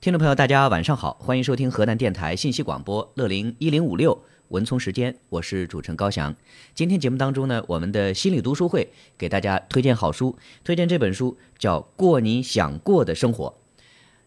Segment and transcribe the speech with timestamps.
[0.00, 6.34] 听众朋友，大家晚上好，欢迎收听河南电台信息广播乐龄一零五六文聪时间，我是主持人高翔。
[6.74, 13.54] 今天节目当中呢，我们的心理读书会给大家推荐好书，推荐这本书叫《过你想过的生活》。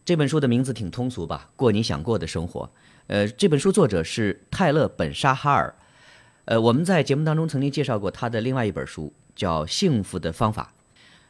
[0.05, 2.65] 这本书的名字挺通俗吧，《过你想过的生活》。
[3.07, 5.73] 呃，这本书作者是泰勒·本沙哈尔。
[6.45, 10.71] 呃，我们在节目当中曾经介绍过他的另外一本书，叫《幸福的方法》。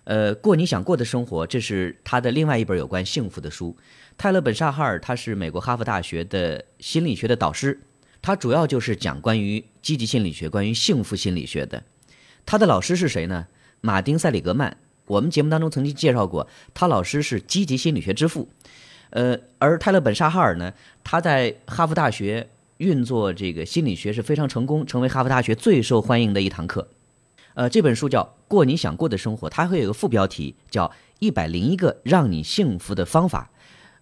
[0.03, 3.73] 呃，过你想过的生活，这是他的另外一本有关幸福的书。
[4.23, 7.77] 泰勒·本·沙哈尔，他是美国哈佛大学的心理学的导师，
[8.21, 11.83] 他主要就是讲关于积极心理学、关于幸福心理学的。
[12.45, 13.47] 他的老师是谁呢？
[13.81, 14.77] 马丁·塞里格曼。
[15.07, 18.47] 我们节目当中曾经介绍过，他老师是积极心理学之父。
[19.09, 20.71] 呃，而泰勒·本·沙哈尔呢，
[21.03, 22.47] 他在哈佛大学
[22.77, 26.87] 运作这个心理学是非常成功，成为哈佛大学最受欢迎的一堂课。
[27.55, 30.87] 呃，这本书叫《过你想过的生活》，它会有个副标题叫
[31.19, 33.49] 《一百零一个让你幸福的方法》。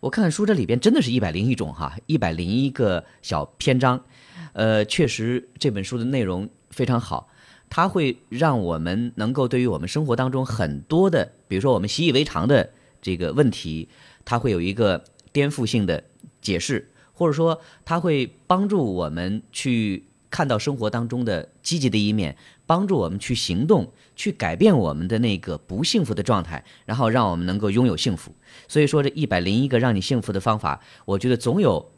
[0.01, 4.03] 我看看书，这里边真的是一百零一种哈，一百零一个小篇章，
[4.53, 7.29] 呃，确实这本书的内容非常好，
[7.70, 13.89] 它会让我们能够对于我们生活当中很多的，比如说我们习以为常的这个问题，
[14.26, 16.04] 它会有一个颠覆性的
[16.41, 22.35] 解释，或者说它会帮助我们去看到生活当中的积极的一面。
[22.67, 28.35] 帮助我们去行动，去改变我们的那个不幸福的状态，然后让我们能够拥有幸福。
[28.67, 31.91] 所以说，这一百零一个让你幸福的方法，我觉得总有，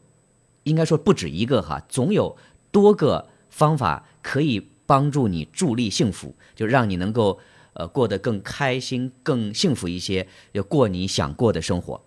[0.63, 2.37] 应该说不止一个哈，总有
[2.71, 7.41] 多个方法可以帮助你助力幸福，就让你能够
[7.73, 12.05] 呃过得更开心、更幸福一些，要过你想过的生活。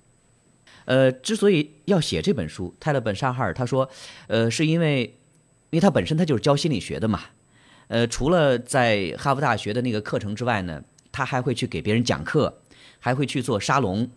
[0.86, 3.90] 呃，之所以要写这本书，泰勒·本·沙哈尔他说，
[4.28, 5.02] 呃，是因为，
[5.68, 7.20] 因为他本身他就是教心理学的嘛。
[7.88, 12.62] 呃，除了在哈佛大学的那个课程之外呢，他还会去给别人讲课，
[12.98, 14.10] 还会去做沙龙，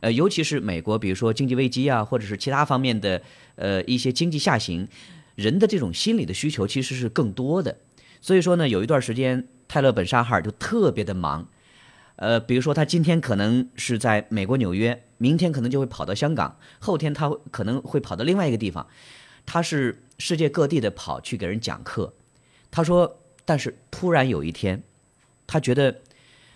[0.00, 3.22] 呃，尤其是美国，比如说经济危机啊，或者是其他方面的
[3.54, 4.88] 呃一些经济下行，
[5.36, 7.76] 人的这种心理的需求其实是更多的。
[8.20, 11.48] 所以说呢，有一段时间，泰勒·本·沙哈尔就特别的忙，
[12.16, 18.86] 呃，比如说他今天可能是在美国纽约，明天可能就会跑到香港，后天他可能会跑到另外一个地方，
[19.46, 22.12] 他是世界各地的跑去给人讲课。
[22.72, 24.82] 他说：“但是突然有一天，
[25.46, 26.00] 他觉得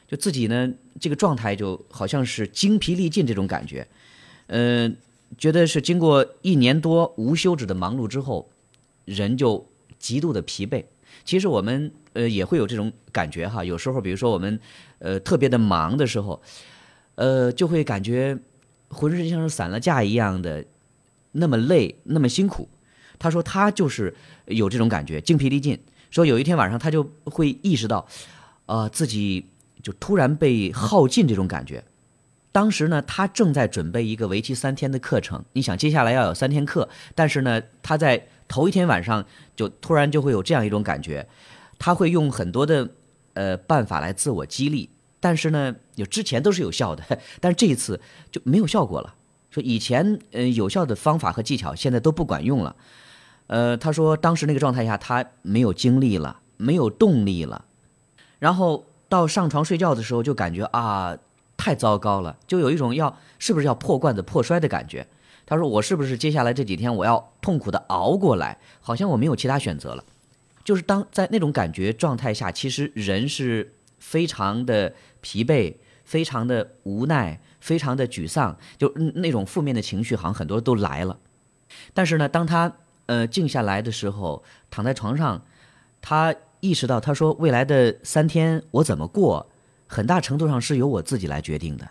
[0.09, 3.87] 就自己呢，这个状态就好像是精疲力尽这种感觉，
[4.47, 4.97] 嗯，
[5.37, 8.49] 觉得是经过一年多无休止的忙碌之后，
[9.05, 9.69] 人就
[9.99, 10.83] 极度的疲惫。
[11.23, 14.59] 其实我们呃也会有这种感觉哈，有时候比如说我们
[15.01, 16.41] 呃特别的忙的时候，
[17.17, 18.39] 呃就会感觉
[18.89, 20.65] 浑身像是散了架一样的，
[21.33, 22.67] 那么累，那么辛苦。
[23.19, 24.15] 他说他就是
[24.47, 25.79] 有这种感觉，精疲力尽。”
[26.17, 28.07] 说有一天晚上，他就会意识到，
[28.65, 29.45] 呃，自己
[29.83, 31.85] 就突然被耗尽这种感觉。
[32.53, 35.45] 当时呢，他正在准备一个为期三天的课程。
[35.53, 39.23] 你想，接下来要有三天课，但是呢，他在头一天晚上
[39.55, 41.29] 就突然就会有这样一种感觉，
[41.79, 42.89] 他会用很多的
[43.35, 44.89] 呃办法来自我激励，
[45.21, 47.05] 但是呢，有之前都是有效的，
[47.41, 48.01] 但是这一次
[48.31, 49.15] 就没有效果了。
[49.51, 52.75] 说以前呃有效的方法和技巧现在都不管用了。
[53.47, 57.65] 呃，他说当时那个状态下，他没有精力了，没有动力了，
[58.39, 61.17] 然后到上床睡觉的时候，就感觉啊，
[61.57, 65.07] 太糟糕了，就有一种要是不是要破罐子破摔的感觉。
[65.47, 68.59] 他说我是不是接下来这几天我要痛苦的熬过来？
[68.81, 70.05] 好像我没有其他选择了。
[70.65, 81.17] 就是当在那种感觉状态下，其实人是非常的疲惫，非常的无奈，非常的沮丧，就那种负面的情绪好像很多都来了。
[81.95, 82.73] 但是呢，当他
[83.07, 85.45] 呃，静下来的时候，躺在床上，
[86.03, 89.47] 他意识到，他说未来的三天我怎么过，
[89.87, 91.89] 很大程度上是由我自己来决定的，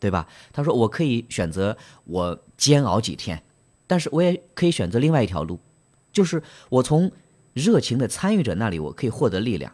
[0.00, 0.26] 对吧？
[0.54, 3.42] 他说我可以选择我煎熬几天，
[3.86, 5.60] 但是我也可以选择另外一条路，
[6.10, 7.12] 就是我从
[7.52, 9.70] 热情的参与者那里，我可以获得力量，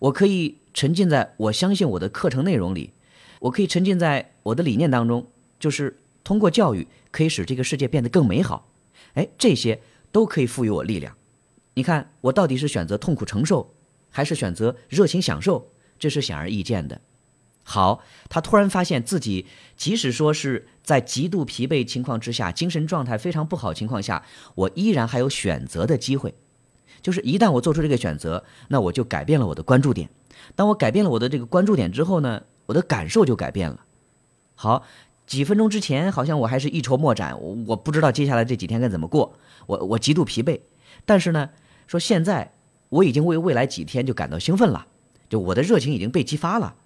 [0.00, 2.92] 我可以沉浸在我相信我的课程内容里，
[3.38, 5.24] 我可以沉浸在我的理念当中，
[5.60, 8.66] 就是通过教育可以使这个世界变得更美好。
[9.14, 9.80] 哎，这些。
[10.16, 11.14] 都可以赋予我力量。
[11.74, 13.74] 你看，我到底是选择痛苦承受，
[14.08, 15.70] 还是选择热情享受？
[15.98, 16.98] 这是显而易见的。
[17.62, 19.44] 好，他突然发现自己，
[19.76, 24.24] 即使说是在极度疲惫情况之下，精神状态非常不好情况下，
[24.54, 26.34] 我依然还有选择的机会。
[27.02, 30.08] 就是一旦我做出这个选择，那我就改变了我的关注点。
[30.54, 33.84] 当我改变了我的这个关注点之后呢，我的感受就改变了。
[34.54, 34.82] 好。
[35.26, 37.36] 几分钟之前，好像我还是一筹莫展，
[37.66, 39.36] 我不知道接下来这几天该怎么过，
[39.66, 40.60] 我我极度疲惫。
[41.04, 41.50] 但是呢，
[41.86, 42.52] 说现在
[42.88, 44.86] 我已经为未来几天就感到兴奋了，
[45.28, 46.76] 就我的热情已经被激发了。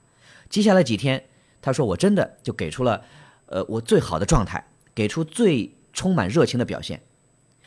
[0.48, 1.25] 接下来几天，
[1.60, 3.04] 他说我真的就给出了，
[3.46, 7.02] 呃，我最好的状态，给出最充满热情的表现。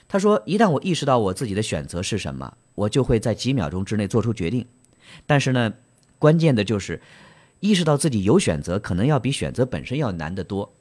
[0.08, 4.68] 他说：“一旦我意识到我自己的选择是什么，我就会在几秒钟之内做出决定。
[5.26, 5.74] 但是呢，
[6.20, 7.02] 关键的就是
[7.64, 10.74] 意识到自己有选择，可能要比选择本身要难得多。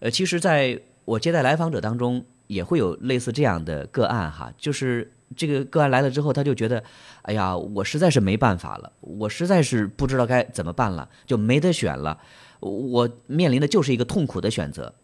[0.00, 6.84] 呃，其实在我接待来访者当中，也会有类似这样的个案哈，就是这个个案来了之后，他就觉得，
[7.22, 12.18] 哎呀，我实在是没办法了，我实在是不知道该怎么办了，就没得选了，
[12.60, 14.94] 我面临的就是一个痛苦的选择。”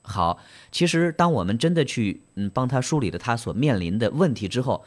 [0.00, 0.38] 好，
[0.72, 4.82] 其实当我们真的去嗯帮他梳理了他所面临的问题之后，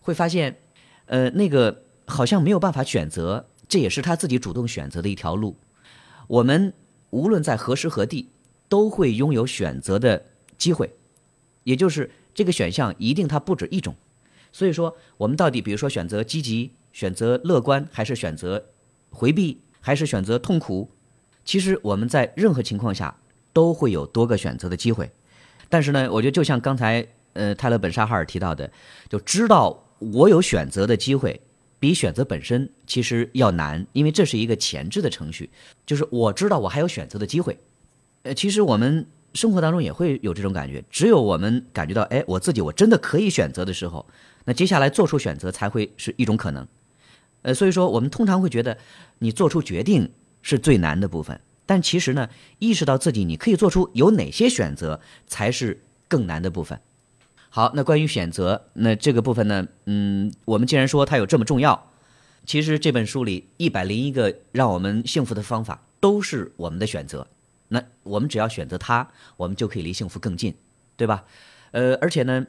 [0.00, 0.56] 会发现，
[1.04, 5.56] 呃，那个好像没有办法选择，这也是他自己主动选择的一条路。
[6.28, 6.72] 我们
[7.10, 8.28] 无论在何时何地，
[8.68, 10.26] 都会拥有选择的
[10.58, 10.94] 机会，
[11.64, 13.94] 也就是这个选项一定它不止一种。
[14.52, 18.66] 所以说，我们到底比如说选择积极、选择乐观，还是选择
[19.10, 20.90] 回避，还是选择痛苦，
[21.44, 23.16] 其实我们在任何情况下。
[23.56, 25.10] 都会有多个选择的机会，
[25.70, 28.70] 但是呢，我觉得就像刚才呃泰勒本沙哈尔提到的，
[29.08, 31.40] 就知道我有选择的机会，
[31.78, 35.50] 比选择本身其实要难，因为这是一个前置的程序，
[35.84, 37.58] 就是我知道我还有选择的机会。
[38.22, 44.06] 呃，其实我们生活当中也会有这种感觉，只有我们感觉到哎我自己我真的可以选择的时候，
[44.44, 46.66] 那接下来做出选择才会是一种可能。
[47.42, 48.78] 呃，所以说我们通常会觉得
[49.18, 50.10] 你做出决定
[50.42, 51.40] 是最难的部分。
[51.66, 52.28] 但其实呢，
[52.58, 56.80] 意识到自己你可以做出有哪些选择，才是更难的部分。
[57.56, 61.90] 好，那关于选择，那这个部分呢，嗯，我们既然说它有这么重要，
[62.44, 67.26] 其实这本书里一百零一个让我们幸福的方法都是我们的选择。
[67.68, 69.08] 那我们只要选择它，
[69.38, 70.54] 我们就可以离幸福更近，
[70.98, 71.24] 对吧？
[71.70, 72.46] 呃，而且呢，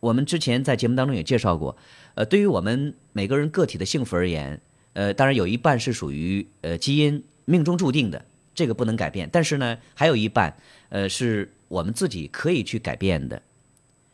[0.00, 1.76] 我们之前在节目当中也介绍过，
[2.16, 4.60] 呃，对于我们每个人个体的幸福而言，
[4.94, 8.24] 呃，当然有一半是属于呃基因命中注定的。
[8.56, 10.56] 这个不能改变，但是呢，还有一半，
[10.88, 13.40] 呃，是我们自己可以去改变的。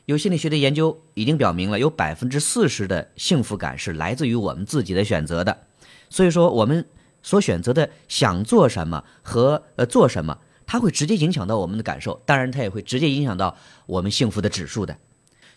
[0.06, 5.56] 有心理学的研究已经表明了，有百分之四十的幸福感是来自于我们自己的选择的。
[6.10, 6.86] 所以说，我们
[7.22, 13.56] 所选择的想做什么和呃做什么，它会直接影响到我们的感受，当然它也会直接影响到
[13.86, 14.96] 我们幸福的指数的。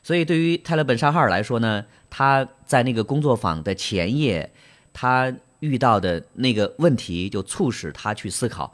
[0.04, 4.52] 所以，对于泰勒本沙哈尔来说呢，他在那个工作坊的前夜，
[4.94, 5.34] 他。
[5.60, 8.72] 遇到的那个问题，就促使他去思考：，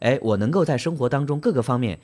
[0.00, 1.98] 哎，我能够在生活当中各个方面，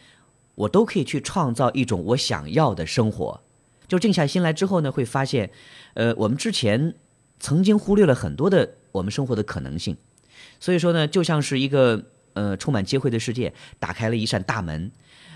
[0.54, 3.40] 我都可以去创造一种我想要的生活。
[3.88, 5.50] 就静下心来之后呢，会发现，
[5.94, 6.94] 呃，我们之前
[7.38, 9.96] 曾经忽略了很多的我们生活的可能性。
[10.58, 12.04] 所以说呢，就像是一个
[12.34, 14.90] 呃充满机会的世界打开了一扇大门，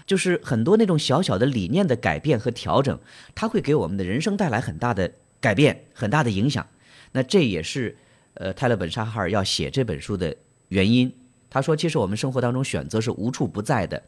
[0.06, 2.98] 就是很多那种小小的理念的改变和调整，
[3.34, 6.66] 它会给我们的人生带来很大的改变、很大的影响。
[7.12, 7.96] 那这也是。
[8.38, 10.36] 呃，泰勒·本沙哈尔要写这本书的
[10.68, 11.10] 原因，
[11.48, 14.02] 他说，其实我们生活当中选择是无处不在的，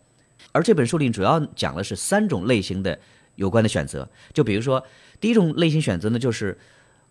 [0.53, 2.99] 而这本书里主要讲的是三种类型的
[3.37, 4.09] 有关的选择。
[4.33, 4.85] 就比如说，
[5.21, 6.59] 第一种类型选择呢，就是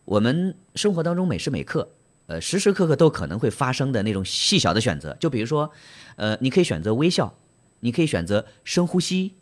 [0.05, 1.89] 我们生活当中每时每刻，
[2.27, 5.15] 呃，时时刻刻都可能会发生的那种细小的选择。
[5.19, 5.71] 就比如说，
[6.15, 7.37] 呃，你可以选择微笑，
[7.81, 9.33] 你可以选择深呼吸。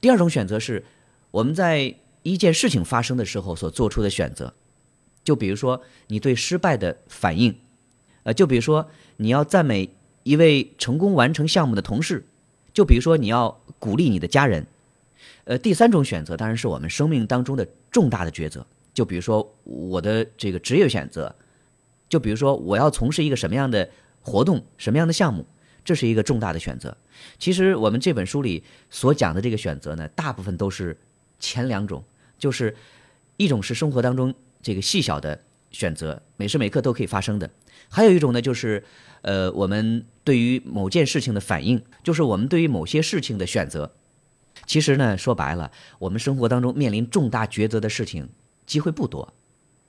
[0.00, 0.84] 第二种选择是
[1.30, 4.52] 我们在一件事情发生的时候所做出的选择。
[5.22, 7.54] 就比如说你对失败的反应，
[8.22, 9.90] 呃，就比如说你要赞美
[10.22, 12.26] 一位成功完成项目的同事，
[12.72, 14.66] 就比如说你要鼓励你的家人，
[15.44, 21.34] 呃，第三种选择当然是我们生命当中的重大的抉择，就比如说我的这个职业选择，
[22.08, 23.88] 就比如说我要从事一个什么样的
[24.20, 25.44] 活动、什么样的项目，
[25.84, 26.96] 这是一个重大的选择。
[27.38, 30.96] 其实我们这本书里所讲的这个选择呢，大部分都是
[31.38, 32.04] 前两种，
[32.38, 32.74] 就是
[33.36, 34.34] 一种是生活当中。
[34.62, 35.40] 这个细小的
[35.70, 37.48] 选择，每时每刻都可以发生的。
[37.88, 38.84] 还有一种呢，就是，
[39.22, 43.92] 呃，我们对于某件事情的反应，就是我们对于某些事情的选择。
[44.66, 48.28] 其实呢，说白了，我们生活当中面临重大抉择的事情
[48.66, 49.32] 机会不多，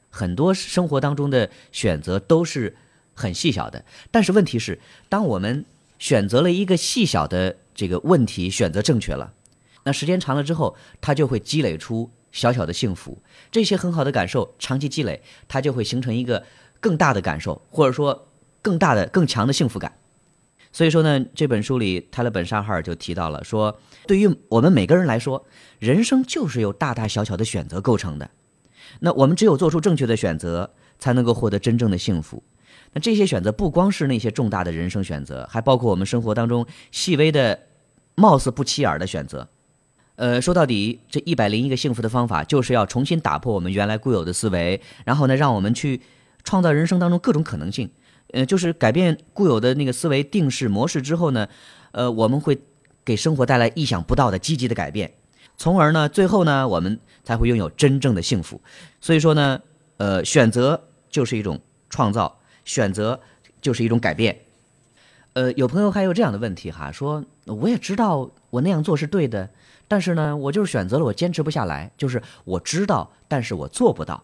[0.09, 2.75] 很多生活当中的选择都是
[3.13, 3.85] 很细小的。
[4.09, 5.65] 但是问题是，当我们
[5.99, 9.33] 选择了一个细小的这个问题，选择正确了，
[9.83, 12.11] 那时间长了之后，它就会积累出。
[12.33, 13.21] 小小的幸福，
[13.51, 16.45] 这些很好的感受，长期积累，它就会形成一个
[16.79, 18.29] 更大的感受，或者说
[18.61, 19.93] 更大的、更强的幸福感。
[20.71, 23.77] 所以说呢，这本书里泰勒·本沙哈尔就提到了，说
[24.07, 25.45] 对于我们每个人来说，
[25.79, 28.29] 人生就是由大大小小的选择构成的。
[28.99, 32.41] 那我们只有做出正确的选择，才能够获得真正的幸福。
[32.93, 37.59] 那这些选择不光是那些重大的人生选择，还包括我们生活当中细微的、
[38.15, 39.49] 貌似不起眼的选择。
[40.15, 46.01] 呃，说到底，这一百零一个幸福的方法，就是要重新打破我们原来固有的思维，然后呢，让我们去
[46.43, 47.89] 创造人生当中各种可能性。
[48.31, 51.47] 呃，就是改变固有的那个思维定式模式之后呢，
[51.91, 52.59] 呃，我们会
[53.03, 55.11] 给生活带来意想不到的积极的改变，
[55.57, 58.61] 从而呢，最后呢，我们才会拥有真正的幸福。
[58.99, 59.61] 所以说呢，
[59.97, 61.59] 呃，选择就是一种
[61.89, 63.19] 创造，选择
[63.61, 64.37] 就是一种改变。
[65.33, 69.49] 呃，有朋友还有这样的问题哈，说我也知道我那样做是对的，
[69.87, 74.23] 但是呢，我就是选择了，我坚持不下来，就是我知道，但是我做不到。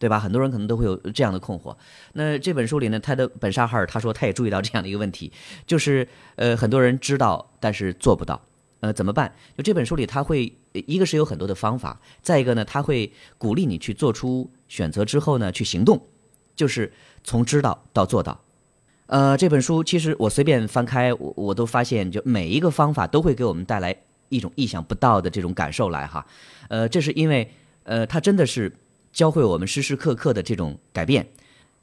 [0.00, 0.18] 对吧？
[0.18, 1.76] 很多人可能都会有这样的困惑。
[2.14, 5.30] 那这本书里呢，他的本沙哈尔他说他也注意到这样的一个问题，
[5.66, 8.40] 就是呃，很多人知道但是做不到，
[8.80, 9.30] 呃，怎么办？
[9.58, 16.00] 就这本书里他会一个是有很多的方法，再一个呢，他会鼓励你去做出选择之后呢去行动，
[16.56, 16.90] 就是
[17.22, 18.40] 从知道到做到。
[19.04, 23.94] 呃，这本书其实我随便翻开，我我都发现，就每一个方法都会给我们带来
[24.30, 26.24] 一种意想不到的这种感受来哈。
[26.70, 27.52] 呃，这是因为
[27.82, 28.74] 呃，它真的是。
[29.12, 31.26] 教会我们时时刻刻的这种改变，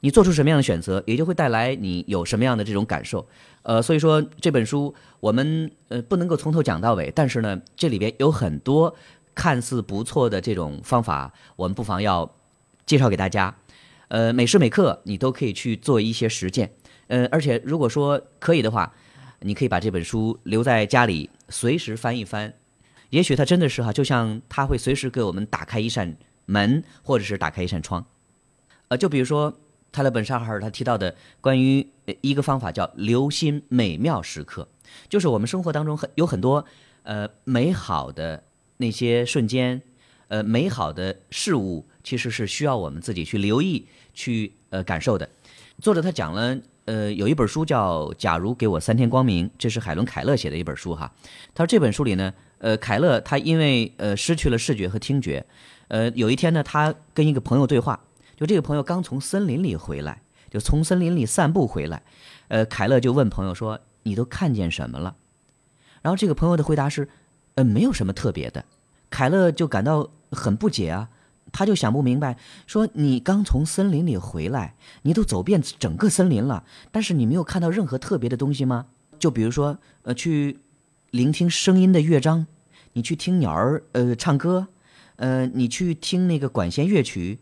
[0.00, 3.26] 你做出什么样的选择，也就会带来你有什么样的这种感受。
[3.62, 8.94] 呃，所以说这本书我们呃不能够从头讲到尾，但是呢，这里边有很多
[9.34, 12.34] 看似不错的这种方法，我们不妨要
[12.86, 13.54] 介绍给大家。
[14.08, 16.70] 呃，每时每刻你都可以去做一些实践。
[17.08, 18.94] 呃，而且如果说可以的话，
[19.40, 22.54] 你可以把这本书留在家里，随时翻一翻。
[23.10, 26.16] 也许它真的是哈，就像它会随时给我们打开一扇。
[26.48, 28.06] 门，或者是打开一扇窗，
[28.88, 29.54] 呃，就比如说
[29.92, 31.86] 泰勒本沙哈尔他提到的关于
[32.22, 34.66] 一个方法叫留心美妙时刻，
[35.10, 36.64] 就是我们生活当中很有很多
[37.02, 38.42] 呃美好的
[38.78, 39.82] 那些瞬间，
[40.28, 45.28] 呃美好的事物，其实是需要我们自己去留意、去呃感受的。
[45.82, 51.12] 作者他讲了，呃，有一本书叫《假如给我三天光明》，这是海伦凯勒写的一本书哈。
[51.54, 55.44] 他说这本书里呢，呃，凯勒他因为呃失去了视觉和听觉。
[55.88, 58.00] 呃，有一天呢，他跟一个朋友对话，
[58.36, 62.02] 就这个朋友刚从森林里回来，就从森林里散步回来，
[62.48, 65.16] 呃，凯勒就问朋友说：“你都看见什么了？”
[66.02, 67.08] 然后这个朋友的回答是
[67.56, 68.64] ：“呃，没有什么特别的。”
[69.10, 71.08] 凯勒就感到很不解啊，
[71.52, 78.86] 他就想不明白，说：“你刚从森林里回来，你都走遍整个森林了，但是你没有看到任何特别的东西吗？
[79.18, 80.58] 就比如说，呃，去
[81.10, 82.46] 聆听声音的乐章，
[82.92, 84.68] 你去听鸟儿呃唱歌。”
[85.18, 87.38] 呃，你去听那个管弦乐曲，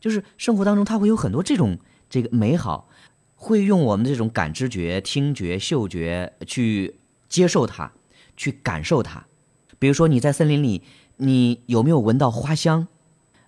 [0.00, 1.78] 就是生活当中它会有很多这种
[2.10, 2.88] 这个美好，
[3.36, 6.96] 会用我们的这种感知觉、听觉、嗅觉去
[7.28, 7.92] 接受它，
[8.36, 9.24] 去感受它。
[9.78, 10.82] 比如说你在森林里，
[11.16, 12.88] 你有没有闻到花香？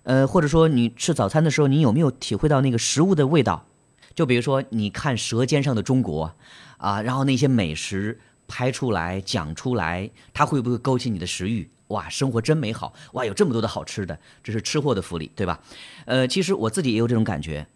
[0.03, 3.65] 呃，或者说你吃早餐的时候，你有没有体会到那个食物的味道？
[4.13, 6.27] 就比如说你看《舌尖上的中国》，
[6.77, 11.69] 啊，然后那些美食拍出来讲出来，它会不会勾起你的食欲？
[11.89, 12.93] 哇，生活真美好！
[13.13, 15.61] 哇，有这么多的好吃的，这是吃货的福利，对吧？
[16.05, 17.67] 呃，其实我自己也有这种感觉。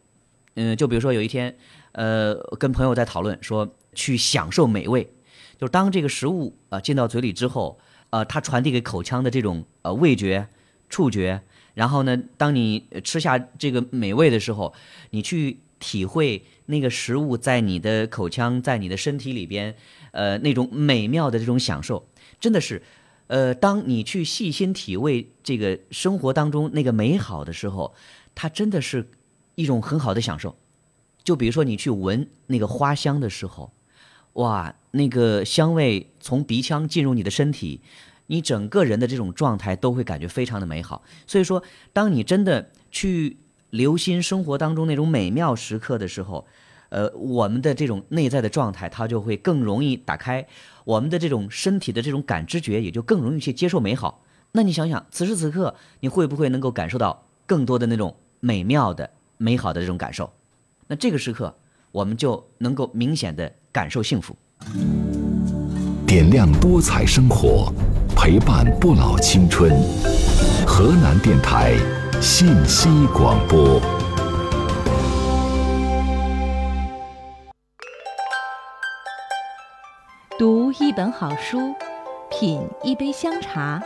[0.56, 1.56] 嗯，就比如说有一天，
[1.92, 5.04] 呃，跟朋友在讨论说去享受美味，
[5.60, 10.48] 就是当这个食物啊进到嘴里之后，呃，它传递给口腔的这种呃味觉、
[10.90, 11.42] 触觉，
[11.76, 14.74] 然后呢，当你吃下这个美味的时候，
[15.12, 19.76] 你去体会那个食物在你的口腔、在你的身体里边，
[20.12, 22.08] 呃，那种美妙的这种享受，
[22.40, 22.82] 真的是。
[23.30, 27.94] 呃，当你去细心体味这个生活当中那个美好的时候，
[28.34, 29.08] 它真的是
[29.54, 30.58] 一种很好的享受。
[31.24, 33.72] 就比如说你去闻那个花香的时候，
[34.34, 37.82] 哇，那个香味从鼻腔进入你的身体，
[38.26, 41.04] 你整个人的这种状态都会感觉非常的美好。
[41.28, 41.62] 所以说，
[41.94, 43.38] 当你真的去
[43.70, 46.48] 留心生活当中那种美妙时刻的时候，
[46.90, 50.46] 呃，我们的这种内在的状态，它就会更容易打开。
[50.86, 54.24] 我们的这种身体的这种感知觉也就更容易去接受美好。
[54.52, 60.32] 那你想想，此时此刻你会不会能够感受到更多的那种美妙的、美好的这种感受？
[60.88, 61.56] 那这个时刻
[61.92, 64.36] 我们就能够明显的感受幸福。
[66.08, 67.72] 点亮多彩生活，
[68.16, 69.72] 陪伴不老青春。
[70.66, 71.76] 河南电台
[72.20, 73.99] 信息广播。
[80.72, 81.74] 读一本好书，
[82.30, 83.84] 品一杯香茶，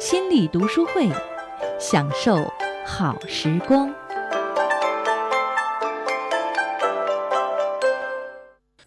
[0.00, 1.08] 心理读书会，
[1.80, 2.36] 享受
[2.86, 3.92] 好时光。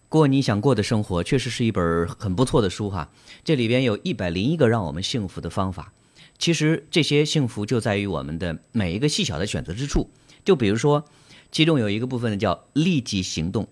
[0.08, 3.10] 过你想过的生活，确实是一本很不错的书哈。
[3.44, 5.92] 这里边有一百零一个让我们幸福的方法。
[6.38, 10.08] 其实这些幸福就在于我们的每一个细小的选择之处。
[10.46, 11.04] 就比如说，
[11.50, 13.68] 其中有一个部分叫立即行动。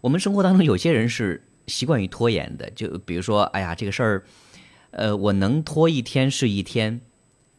[0.00, 1.46] 我们生活当中有些人是。
[1.66, 4.24] 习惯于拖延的，就比如说，哎呀，这个事儿，
[4.90, 7.00] 呃，我能拖一天是一天。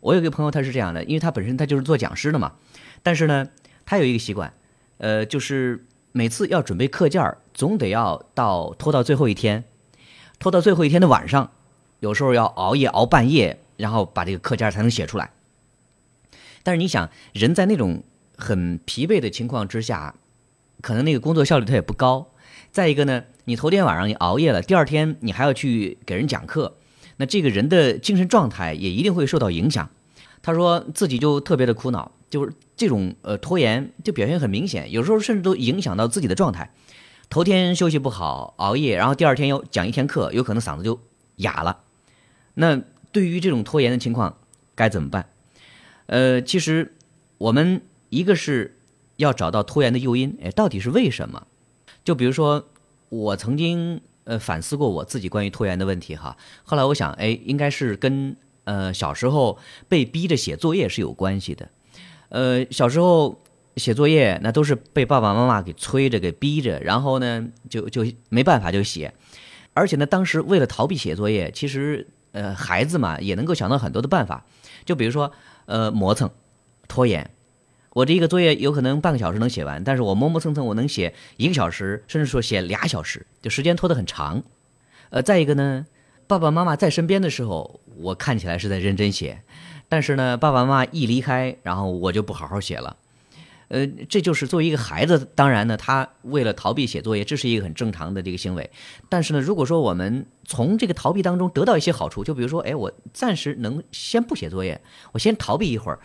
[0.01, 2.53] 我有一个朋友，他是这样的，因为他本身他就是做讲师的嘛，
[3.01, 3.49] 但是呢，
[3.85, 4.53] 他有一个习惯，
[4.97, 9.63] 呃，就是每次要准备课件儿，总得要到拖到最后一天。
[10.37, 11.51] 拖到最后一天的晚上，
[12.01, 15.31] 有时候要熬夜熬半夜，然后把这个课件才能写出来。
[16.61, 18.03] 但是你想，人在那种
[18.37, 20.13] 很疲惫的情况之下，
[20.81, 22.31] 可能那个工作效率它也不高。
[22.69, 26.77] 再一个呢，你头天晚上你熬夜了，第二天你还要去给人讲课，
[27.17, 29.89] 那这个人的精神状态也一定会受到影响。
[30.41, 36.71] 他说自己就特别的苦恼，就是这种呃拖延就表现很明显，有时候甚至都影响到自己的状态。
[37.29, 40.99] 头天休息不好，熬夜，然后第二天要讲一天课，有可能嗓子就
[41.37, 41.81] 哑了。
[42.55, 44.37] 那对于这种拖延的情况
[44.73, 45.29] 该怎么办？
[46.07, 46.93] 呃，其实
[47.37, 48.77] 我们一个是
[49.17, 51.45] 要找到拖延的诱因，哎，到底是为什么？
[52.03, 52.67] 就比如说
[53.23, 58.35] 我曾经呃反思过我自己关于拖延的问题哈，后来我想，哎，应该是跟。
[58.65, 61.69] 呃，小时候被逼着写作业是有关系的。
[62.29, 63.39] 呃，小时候
[63.75, 69.13] 写作业那都是被爸爸妈妈给催着、给逼着，然后呢就就没办法就写。
[69.75, 74.43] 而且呢，当时为了逃避写作业，其实呃孩子嘛也能够想到很多的办法。
[74.83, 75.31] 就比如说
[75.67, 76.27] 呃磨蹭、
[76.87, 77.29] 拖延。
[77.95, 84.43] 我这一个作业有可能半个小时能写完，但是我磨磨蹭蹭我能写一个小时，甚至说写俩小时，就时间拖得很长。
[85.11, 85.85] 呃，再一个呢。
[86.27, 89.43] 爸爸妈妈在身边的时候，我看起来是在认真写，
[89.87, 92.97] 但是呢，爸爸妈妈一离开，然后我就不好好写了。
[93.69, 98.69] 呃，这就是作为一个孩子，当然呢，他为了逃避写作业，这是一个很正常的这个行为。
[99.07, 104.81] 但是呢，如果说我们从这个逃避当中得到一些好处，就比如说，哎，我暂时能先不写作业，
[105.13, 105.99] 我先逃避一会儿，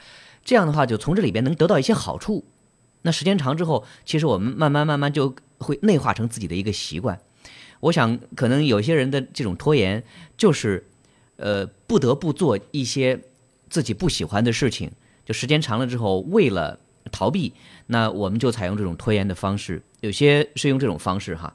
[0.44, 2.44] 这样的话，就从这里边能得到一些好处。
[3.02, 7.18] 那时间长之后，其实我们慢慢慢慢就会内化成自己的一个习惯。
[7.80, 10.02] 我想，可能有些人的这种拖延，
[10.36, 10.86] 就是，
[11.36, 13.18] 呃，不得不做一些
[13.70, 14.90] 自己不喜欢的事情。
[15.24, 16.78] 就时间长了之后，为了
[17.10, 17.54] 逃避，
[17.86, 19.82] 那我们就采用这种拖延的方式。
[20.00, 21.54] 有些是用这种方式哈，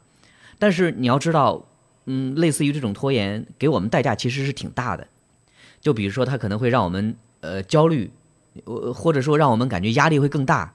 [0.57, 1.67] 但是你要知道，
[2.05, 5.07] 嗯，类似于这种拖延，给我们代价其实是挺大的。
[5.79, 8.09] 就比如说，它可能会让我们呃焦虑，
[8.63, 10.73] 我或者说让我们感觉压力会更大。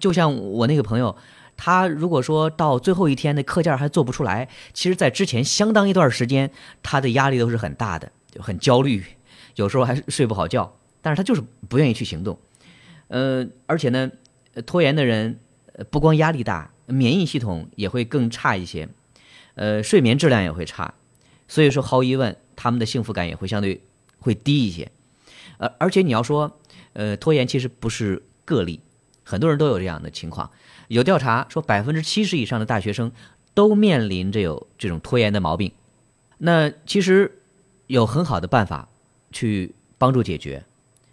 [0.00, 1.16] 就像我那个朋友。
[1.58, 6.50] 他如果说到最后一天的课件还做不出来，其实，在之前相当一段时间，
[6.82, 9.02] 他的压力都是很大的，就很焦虑，
[9.54, 10.76] 有时候还睡不好觉。
[11.00, 12.38] 但是他就是不愿意去行动，
[13.08, 14.10] 呃，而且呢，
[14.66, 15.40] 拖延的人
[15.88, 18.90] 不光压力大，免疫系统也会更差一些，
[19.54, 20.92] 呃，睡眠质量也会差，
[21.48, 23.80] 所以说毫无疑问，他们的幸福感也会相对
[24.18, 24.92] 会低一些。
[25.56, 26.58] 呃，而且你要说，
[26.96, 28.80] 呃，拖延其实不是个例，
[29.22, 30.50] 很多人都有这样的情况。
[30.88, 33.12] 有调查说，百分之七十以上的大学生
[33.52, 35.70] 都面临着有这种拖延的毛病。
[36.38, 37.38] 那其实
[37.86, 38.88] 有很好的办法
[39.30, 40.64] 去帮助解决，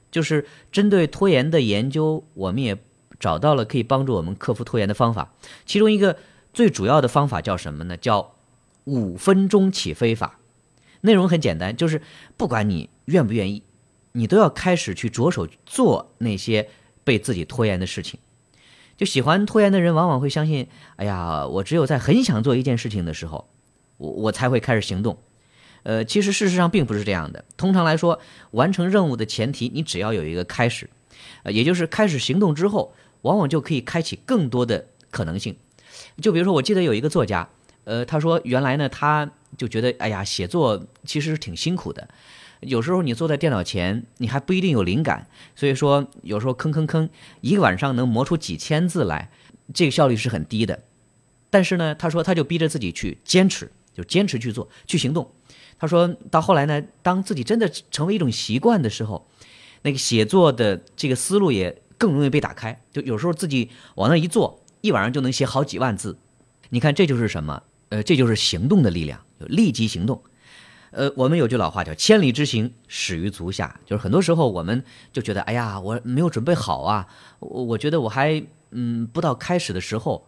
[0.10, 2.78] 就是针对拖延的研究，我们也
[3.20, 5.34] 找到了可以帮助我们克服拖延的方法。
[5.66, 6.16] 其中一个
[6.54, 7.98] 最主要的方法叫什么呢？
[7.98, 8.36] 叫
[8.86, 10.40] 五分钟起飞法。
[11.02, 12.02] 内容很简单，就是
[12.38, 13.64] 不管你愿不愿意，
[14.14, 16.70] 你都要开始去着手做那些
[17.04, 18.20] 被自己拖延的事情。
[18.96, 23.50] 就喜欢拖延的人，往往会相信：哎呀，我只有在很想做一件事情的时候，
[23.98, 25.18] 我我才会开始行动。
[25.82, 27.44] 呃，其实事实上并不是这样的。
[27.58, 28.20] 通常来说，
[28.52, 30.90] 完成任务的前提，你只要有一个开始，
[31.42, 35.58] 呃，也就是开始行动之后，往往就可以开启更多的可能性。
[36.22, 37.50] 就比如说，我记得有一个作家，
[37.84, 42.08] 呃，他说原来呢，他就觉得，哎呀，写作其实是挺辛苦的。
[42.66, 47.10] 有时候你坐在电脑前，你还不一定有灵感，所以说有时候吭吭吭，
[47.42, 49.30] 一个晚上能磨出几千字来，
[49.74, 50.84] 这个效率是很低的。
[51.50, 55.32] 但是呢，他说他就逼着自己去坚持，就坚持去做，去行动。
[55.78, 59.28] 他说到后来呢，当自己真的成为一种习惯的时候，
[59.84, 62.82] 那个写作的这个思路也更容易被打开。
[62.92, 66.18] 就有时候自己往那一坐，一晚上就能写好几万字。
[66.70, 67.62] 你看这就是什么？
[67.90, 70.24] 呃，这就是行动的力量，就立即行动。
[70.94, 77.08] 呃，我们有句老话叫“千里之行，始于足下”，就是很多时候我们就觉得，哎呀，我没有准备好啊，
[77.40, 80.28] 我我觉得我还嗯不到开始的时候，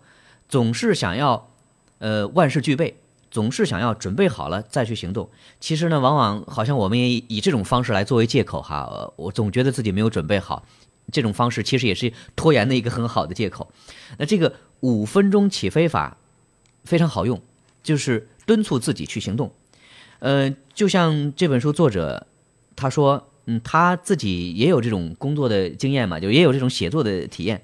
[0.49, 1.51] 总是想要
[1.99, 2.97] 呃万事俱备，
[3.29, 5.29] 总是想要准备好了再去行动。
[5.59, 10.65] 其实呢，往往好像我们也以这种方式来作为借口哈，我总觉得自己没有准备好，
[11.11, 13.71] 这种方式其实也是拖延的一个很好的借口。
[14.17, 16.17] 那这个五分钟起飞法
[16.83, 17.39] 非常好用，
[17.83, 19.53] 就是敦促自己去行动。
[20.25, 22.25] 呃，就像这本书作者
[22.75, 27.61] 他说，嗯，他自己也有这种工作的经验嘛，就也有这种写作的体验。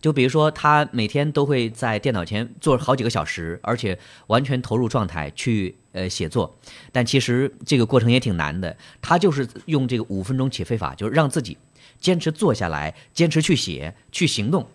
[0.00, 3.96] 就比如说，他每天都会在电脑前坐好几个小时，而且
[4.26, 6.52] 完全投入状态去呃写作。
[6.90, 8.76] 但其实这个过程也挺难的。
[9.00, 11.56] 他就是用这个五分钟起飞法，就是让自己
[12.00, 14.66] 坚持坐下来，坚持去写，去行动。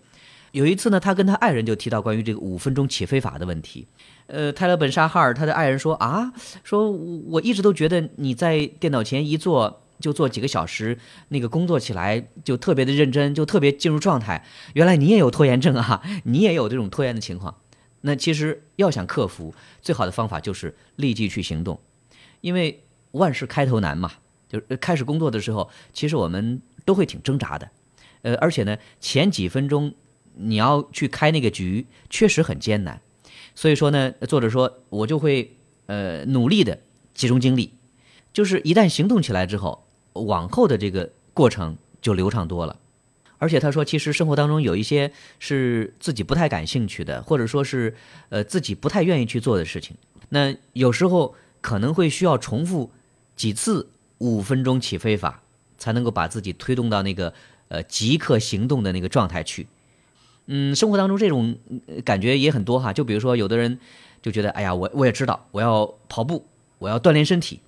[0.52, 3.86] 有一次呢，他跟他爱人就提到关于这个五分钟起飞法的问题。
[4.26, 6.32] 呃，泰勒·本·沙哈尔他的爱人说啊，
[6.64, 14.44] 说我一直都觉得你在电脑前一坐就坐几个小时，那个工作起来就特别的认真，就特别进入状态。
[14.74, 17.54] 原来你也有拖延症啊， 你也有这种拖延的情况。
[18.02, 21.80] 那其实要想克服，最好的方法就是立即去行动，
[22.40, 24.12] 因为万事开头难嘛。
[24.48, 27.68] 就是开始工作的时候，其实我们都会挺挣扎的。
[28.22, 29.92] 呃，而且呢，前几分钟
[30.36, 33.00] 你要去开那个局，确实很艰难。
[33.56, 36.78] 所以说呢，作者说我就会呃努力的
[37.14, 37.72] 集中精力，
[38.32, 42.78] 就是一旦行动起来之后，往后的这个过程就流畅多了。
[43.38, 47.94] 而且他说，其实生活当中有一些是自己不太感兴趣的，或者说是
[48.28, 49.96] 呃自己不太愿意去做的事情，
[50.28, 52.90] 那有时候可能会需要重复
[53.36, 53.88] 几次
[54.18, 55.42] 五分钟起飞法，
[55.76, 57.32] 才能够把自己推动到那个
[57.68, 59.66] 呃即刻行动的那个状态去。
[60.46, 61.56] 嗯，生活当中这种
[62.04, 63.78] 感觉也很多哈，就比如说有的人
[64.22, 66.46] 就觉得，哎呀，我我也知道我要跑步，
[66.78, 67.60] 我要锻炼身体，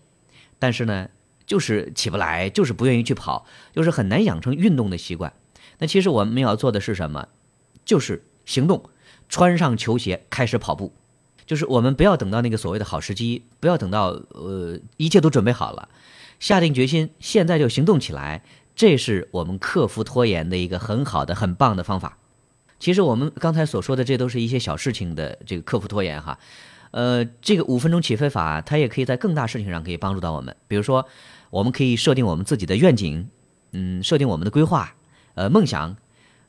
[0.58, 1.08] 但是呢，
[1.46, 5.32] 就是起不来，就是不愿意去跑，就是很难养成运动的习惯。
[5.78, 7.28] 那其实我们要做的是什么？
[7.84, 8.84] 就是行动，
[9.28, 10.92] 穿上球鞋开始跑步。
[11.46, 15.88] 就是我们不要等到那个所谓的好时机，不要等到呃一切都准备好了，
[16.38, 18.44] 下定决心现在就行动起来。
[18.76, 22.18] 这是我们克服拖延的一个很好的、很棒的方法。
[22.78, 26.38] 其实我们刚才所说的，这都是一些小事情的这个克服拖延哈。
[26.90, 30.56] 呃，这个五分钟起飞法，它也可以在更大事情上可以帮助到我们。
[30.66, 31.06] 比如说，
[31.50, 33.28] 我们可以设定我们自己的愿景，
[33.72, 34.94] 嗯，设定我们的规划。
[35.34, 35.96] 呃，梦想，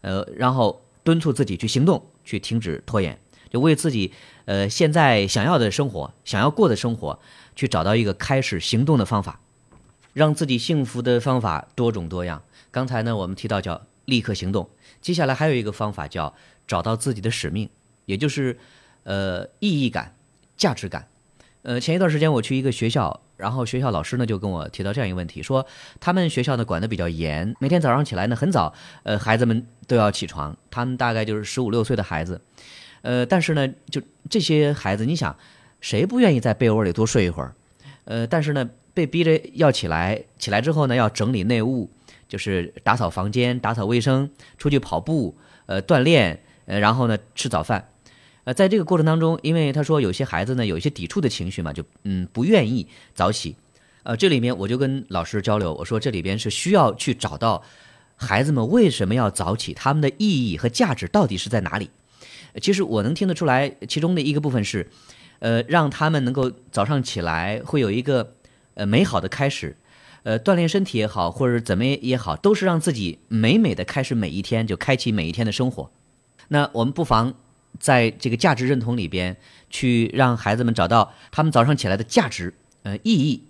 [0.02, 4.14] 呃，然后敦促自己去行动，去停止拖延，就为自己
[4.46, 7.20] 呃现在想要的生活、想要过的生活，
[7.56, 9.42] 去找到一个开始行动的方法，
[10.14, 12.42] 让自己幸福的方法多种多样。
[12.72, 14.70] 刚才呢，我们提到叫立刻行动，
[15.02, 16.34] 接下来还有一个方法叫
[16.68, 17.70] 找到自己的使命，
[18.06, 18.58] 也就是
[19.04, 20.16] 呃意义感、
[20.58, 21.08] 价值感。
[21.62, 23.22] 呃，前一段时间我去一个学校。
[23.40, 25.66] 然后学校老师呢就跟我提到这样一个问题，说
[26.02, 32.42] 他们学校呢管得比较严，每天早上起来呢很早，呃，孩子们都要起床，他们大概就是十五六岁的孩子，
[33.02, 35.34] 呃，但是呢，就这些孩子，你想，
[35.80, 37.54] 谁不愿意在被窝里多睡一会儿？
[38.04, 41.90] 呃，但是呢，被逼着要起来，起来之后呢要整理内务，
[42.30, 47.90] 就是打扫房间、打扫卫生，出去跑步，呃，锻炼，呃，然后呢吃早饭。
[48.46, 53.58] 呃，在这个过程当中，因为他说有些孩子呢有一些抵触的情绪嘛，就嗯不愿意早起。
[54.04, 57.62] 呃，这里面我就跟老师交流，我说这里边是需要去找到
[58.16, 61.90] 孩子们为什么要早起，他们的意义和价值到底是在哪里。
[62.62, 64.90] 其实我能听得出来，其中的一个部分是，
[65.40, 68.34] 呃，让他们能够早上起来会有一个
[68.74, 69.76] 呃美好的开始，
[70.24, 75.92] 呃，锻炼身体也好，或者怎么也好，都是让自己美美的开始每一天，就开启每一天的生活。
[76.50, 77.34] 那我们不妨。
[77.78, 79.38] 在这个价值认同里边，
[79.70, 83.44] 去让孩子们找到他们早上起来的价值，呃，意义。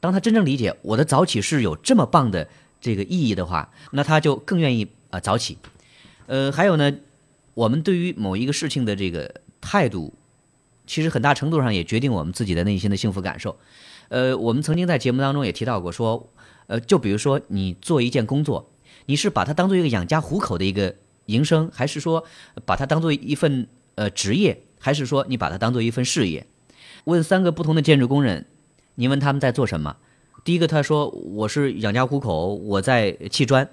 [0.00, 2.48] 当他真正理解我的早起是有这么棒的
[2.80, 5.58] 这个意义的话，那他就更愿意啊早起。
[6.26, 6.90] 呃，还有呢，
[7.52, 10.14] 我们对于某一个事情的这个态度，
[10.90, 13.56] 其实很大程度上也决定我们自己的内心的幸福感受。
[14.08, 16.28] 呃，我们曾经在节目当中也提到过，说，
[16.66, 18.72] 呃，就比如说你做一件工作，
[19.06, 20.96] 你是把它当做一个养家糊口的一个。
[21.26, 22.24] 营生，还是说
[22.66, 26.44] 把它当做一份呃职业，还是说你把它当做一份事业？
[27.04, 28.46] 问三个不同的建筑工人，
[28.96, 29.96] 你问他们在做什么？
[30.42, 33.64] 第一个他说我是养家糊口，我在砌砖；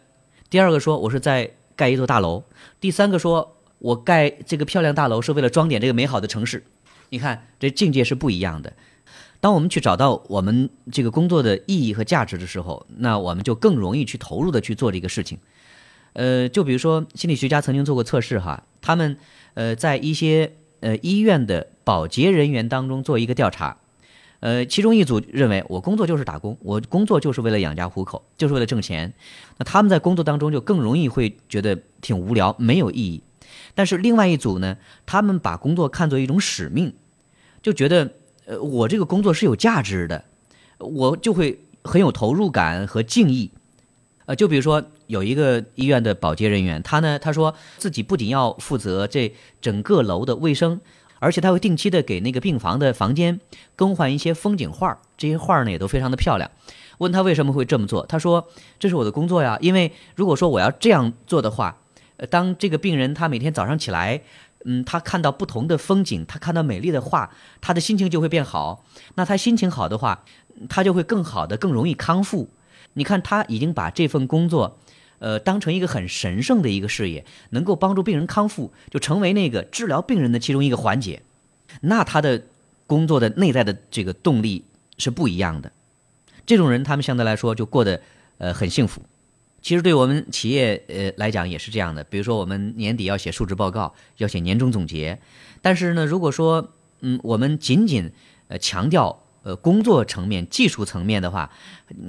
[0.52, 2.44] 第二个说我是在盖一座大楼；
[2.80, 6.64] 第三个说我盖这个漂亮大楼是为了装点这个美好的城市。
[7.10, 8.74] 你看这境界是不一样的。
[9.40, 15.38] 当我们去找到我们这个工作的意义和价值的时候，那我们就更容易去投入的去做这个事情。
[16.14, 19.18] 呃，就比如说心理学家曾经做过测试哈，他们
[19.54, 23.78] 呃在一些呃医院的保洁人员当中做一个调查，
[24.40, 29.14] 呃，其中一组认为我工作就是打工，我工作就是为了养家糊口，就是为了挣钱，
[29.60, 33.22] 那他们在工作当中就更容易会觉得挺无聊，没有意义。
[33.78, 36.96] 但是另外一组呢，他们把工作看作一种使命，
[37.62, 38.12] 就觉得
[38.48, 40.26] 呃我这个工作是有价值的，
[40.80, 43.52] 我就会很有投入感和敬意。
[44.26, 50.82] 呃，就比如说有一个医院的保洁人员，他呢，他说自己不仅要负责这整个楼的卫生，
[51.20, 53.40] 而且他会定期的给那个病房的房间
[53.76, 56.50] 更换一些风景画，这些画呢也都非常的漂亮。
[56.98, 58.48] 问他为什么会这么做，他说
[58.80, 61.78] 这是我的工作呀，因为如果说我要这样做的话，
[62.18, 64.22] 呃，当这个病人他每天早上起来，
[64.66, 68.84] 嗯，他看到不同的风景，他看到美丽的画，他的心情就会变好。
[69.16, 70.24] 那他心情好的话，
[70.68, 72.50] 他就会更好的、更容易康复。
[72.94, 74.80] 你看，他已经把这份工作，
[75.20, 81.22] 呃，当成一个很神圣的一个事业，能够帮助病人康复，就成为那个治疗病人的其中一个环节，
[81.82, 82.42] 那他的
[82.88, 84.66] 工作的内在的这个动力
[84.98, 85.72] 是不一样的。
[86.48, 88.02] 这种人，他们相对来说就过得
[88.40, 89.04] 呃很幸福。
[89.68, 92.02] 其实对我们企业呃来讲也是这样的。
[92.06, 95.20] 比如说，我们年底要写述职报告，要写年终总结，
[95.62, 98.10] 但是呢，如果说嗯我们仅仅
[98.48, 101.52] 呃强调呃工作层面、技术层面的话，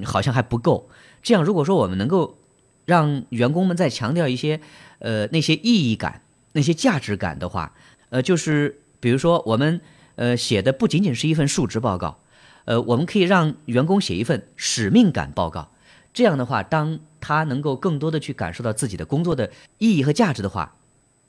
[0.05, 0.89] 好像还不够。
[1.21, 2.39] 这样，如果说我们能够
[2.85, 4.61] 让员工们再强调一些，
[5.01, 7.75] 呃，那些意义感、那些价值感的话，
[8.11, 9.81] 呃，就是比如说我们
[10.15, 12.21] 呃写的不仅仅是一份述职报告，
[12.67, 15.73] 呃，我们可以让员工写一份使命感报告。
[16.15, 20.75] 这样的话，当他能够更多的去感受到自己的工作的意义和价值的话，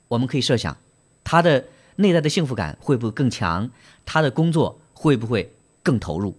[0.08, 0.78] 我们可以设想，
[1.26, 1.66] 他的
[1.98, 3.70] 内在的幸福感会不会更强？
[4.06, 5.52] 他的工作会不会
[5.84, 6.34] 更投入？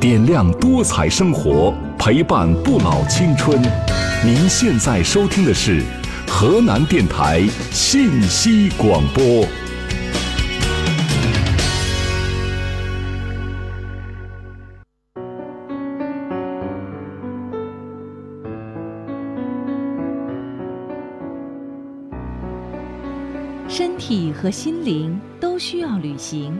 [0.00, 3.60] 点亮多彩生活，陪伴不老青春。
[4.24, 5.82] 您现在收听的是
[6.26, 9.44] 河南电台信息广播。
[24.40, 26.56] 和心灵都需要旅行。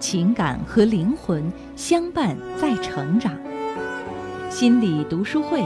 [0.00, 3.32] 情感和灵魂相伴在成长，
[4.50, 5.62] 心理读书会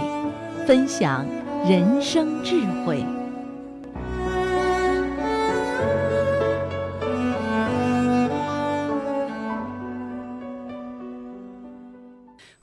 [0.67, 1.27] 分享
[1.67, 3.03] 人生智慧。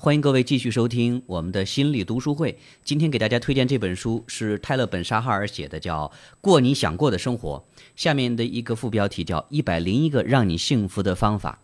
[0.05, 2.59] 欢迎各位继续收听我们的心理读书会。
[2.83, 6.07] 今天给大家推荐这本书是泰勒·本沙哈尔写的，叫
[6.41, 7.65] 《过你想过的生活》。
[7.95, 11.59] 下面的一个副标题叫《一百零一个让你幸福的方法》。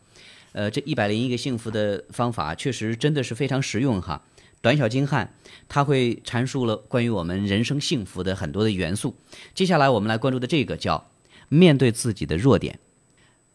[0.53, 4.23] 呃，这一百零一个幸福的方法，确实真的是非常实用哈，
[4.59, 5.31] 短小精悍，
[5.69, 9.15] 它会阐述了关于我们人生幸福的很多的元素。
[9.53, 11.11] 接下来我们来关注的这个叫
[11.47, 12.79] 面对自己的弱点。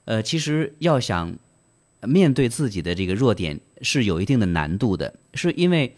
[0.04, 1.36] 呃，其实要想
[2.02, 5.96] 面对自己的这个弱点是有一定的难度的，是因为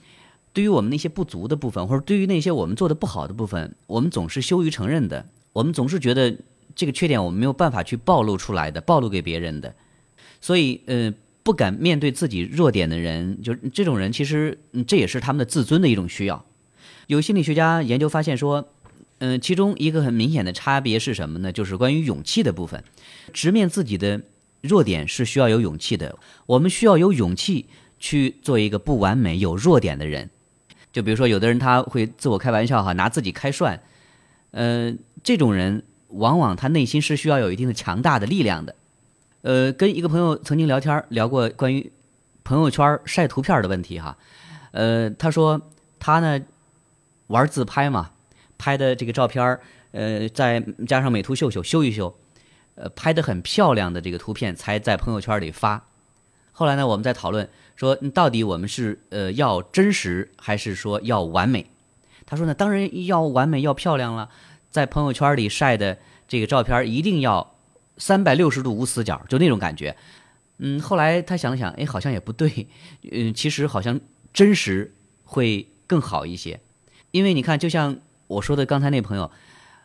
[0.52, 6.36] 对于我们那些不足的部分，或者对于那些我们做的不好的部分，我们总是羞于承认的，我们总是觉得
[6.74, 9.74] 这个缺点我们没有办法去暴露出来的，暴露给别人的。
[10.40, 11.12] 所以，呃，
[11.42, 16.44] 不敢面对自己弱点的人，就这种人，其实这也是他们的自尊的一种需要。
[17.08, 18.68] 有心理学家研究发现说，
[19.18, 21.52] 嗯，其中一个很明显的差别是什么呢？
[21.52, 22.84] 就是关于勇气的部分。
[23.32, 24.20] 直面自己的
[24.60, 26.16] 弱点是需要有勇气的，
[26.46, 27.66] 我们需要有勇气
[27.98, 30.30] 去做一个不完美、有弱点的人。
[30.92, 33.78] 就比如说，有的人他会自我开玩笑哈，拿自己开涮，
[34.50, 34.92] 呃，
[35.22, 38.74] 这种人往往他内心是需要有一定的强大的力量的。
[39.42, 41.92] 呃，跟一个朋友曾经聊天聊过关于
[42.42, 44.16] 朋友圈晒图片的问题哈，
[44.72, 45.60] 呃，他说
[45.98, 46.40] 他呢
[47.28, 48.10] 玩自拍嘛，
[48.56, 49.60] 拍的这个照片
[49.92, 52.14] 呃，再加上美图秀秀修一修，
[52.80, 55.84] 呃，拍的很漂亮的这个图片才在朋友圈里发。
[56.52, 61.66] 后来呢，我们在讨论说，到底我们是呃要真实还是说要完美？
[62.24, 64.30] 他说呢，当然要完美要漂亮了，
[64.70, 67.56] 在朋友圈里晒的这个照片一定要
[67.96, 69.96] 三百六十度无死角，就那种感觉。
[70.58, 72.68] 嗯，后来他想了想，哎，好像也不对，
[73.10, 73.98] 嗯，其实好像
[74.32, 76.60] 真实会更好一些，
[77.10, 79.30] 因为你看，就像我说的刚才那朋友，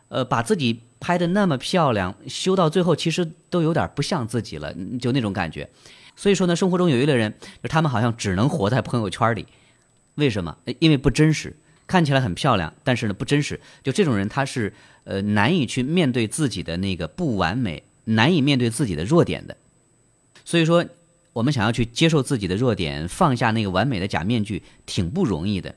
[0.10, 5.69] 呃，把自己拍的那么漂亮，修到最后其实都有点不像自己了，就那种感觉。
[6.15, 9.45] 所以说呢，生活中有一类人，就他们好像只能活在朋友圈里，
[10.15, 10.55] 为什么？
[10.79, 11.53] 因为不真实，
[11.85, 13.59] 看起来很漂亮，但是呢不真实。
[13.83, 19.57] 就这种人，他是呃难以去面对自己的那个不完美，难以面对自己的弱点的。
[20.45, 20.85] 所以说，
[21.33, 25.75] 我们想要去接受自己的弱点，放下那个完美的假面具，挺不容易的。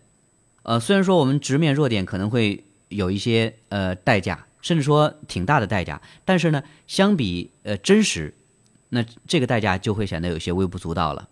[0.62, 8.34] 呃，虽然说我们直面弱点可能会有一些呃代价，甚至说挺大的代价，但是呢，相比呃真实。
[8.88, 11.28] 那这个代价就会显得有些微不足道了，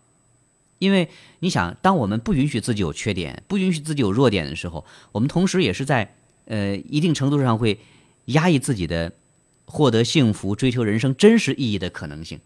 [0.78, 1.08] 因为
[1.40, 7.80] 你想，当我们不允许自己有缺点，不允许自己有弱点的时候，我们同时也是在呃一定程度上会
[8.26, 9.10] 压抑自己的
[9.66, 12.38] 获得幸福、追求人生真实意义的可能性。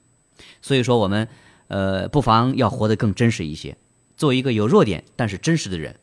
[0.62, 1.29] 所以说，我们
[1.66, 3.77] 呃不妨要活得更真实一些，
[4.16, 5.96] 做一个有弱点但是真实的人。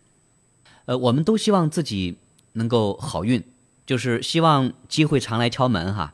[0.86, 2.17] 呃，我们都希望自己
[2.54, 3.43] 能够好运，
[3.86, 6.13] 就是希望机会常来敲门哈。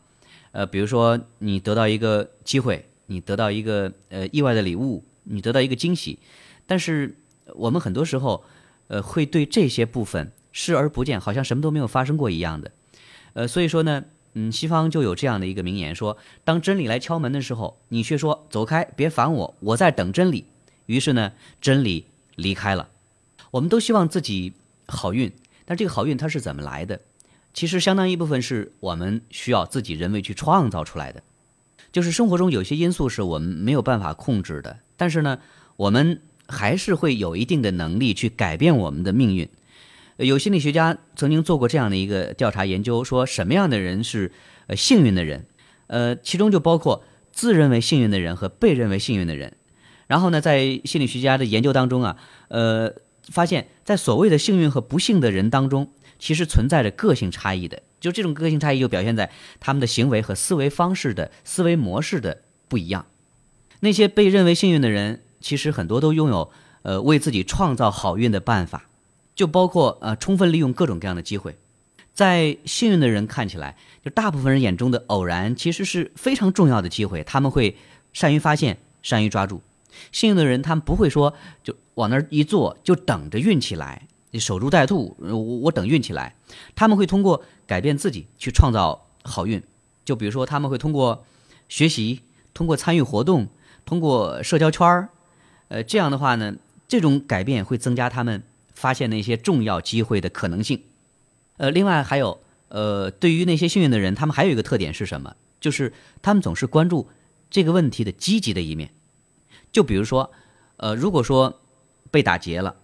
[0.51, 6.19] 呃，比如说你得到一个机会，你得到一个呃意外的礼物，你得到一个惊喜，
[6.67, 7.15] 但是
[7.55, 8.43] 我们很多时候，
[8.87, 12.71] 呃，会对这些部分视而不见，好像什么都没有发生过一样的。
[13.33, 14.03] 呃，所以说呢，
[14.33, 20.45] 嗯，西方就有这样的一个名言，说当真理来敲门的时候，你却说走开，别烦我，我在等真理。
[20.87, 21.31] 于是呢，
[21.61, 22.05] 真理
[22.35, 22.89] 离开了。
[23.51, 24.51] 我们都希望自己
[24.87, 25.31] 好运，
[25.63, 26.99] 但这个好运它是怎么来的？
[27.53, 31.21] 其实相当一部分是我们需要自己人为去创造出来的，
[31.91, 35.39] 就是生活中有些因素是我们没有办法控制的，但是呢，
[35.75, 39.49] 我们还是会有一定的能力去改变我们的命运。
[40.17, 44.31] 有心理学家曾经做过这样的一个调查研究，说什么样的人是
[44.67, 45.45] 呃幸运的人？
[45.87, 49.57] 呃，其中就包括自认为幸运的人和被认为幸运的人。
[50.07, 52.93] 然后呢，在心理学家的研究当中啊，呃，
[53.29, 55.91] 发现，在所谓的幸运和不幸的人当中。
[56.21, 63.07] 其实存在着个性差异的，就这种个性差异就表现在他们的行为和思维方式的思维模式的不一样。
[63.79, 66.51] 那些被认为幸运的人，其实很多都拥有
[66.83, 68.87] 呃为自己创造好运的办法，
[69.33, 71.57] 就包括呃充分利用各种各样的机会。
[72.13, 77.75] 在幸运的人看起来，就大部分人眼中的偶然，其实是非常重要的机会，他们会
[78.13, 79.63] 善于发现，善于抓住。
[80.11, 84.07] 幸运的人，他们不会说就往那儿一坐，就等着运气来。
[84.39, 86.35] 守株待兔，我我等运气来。
[86.73, 89.61] 他们会通过改变自己去创造好运，
[90.05, 91.25] 就比如说他们会通过
[91.67, 92.21] 学习，
[92.53, 93.49] 通过参与活动，
[93.85, 95.09] 通过社交圈儿，
[95.67, 96.55] 呃，这样的话呢，
[96.87, 98.41] 这种改变会增加他们
[98.73, 100.81] 发现那些重要机会的可能性。
[101.57, 102.39] 呃，另外还有，
[102.69, 105.35] 呃，对于那些幸运的人，他们还有一个特点是什么？
[105.59, 105.91] 就是
[106.21, 107.09] 他们总是关注
[107.49, 108.91] 这个问题的积极的一面。
[109.73, 110.31] 就比如说，
[110.77, 111.59] 呃，如果说
[112.09, 112.77] 被打劫了，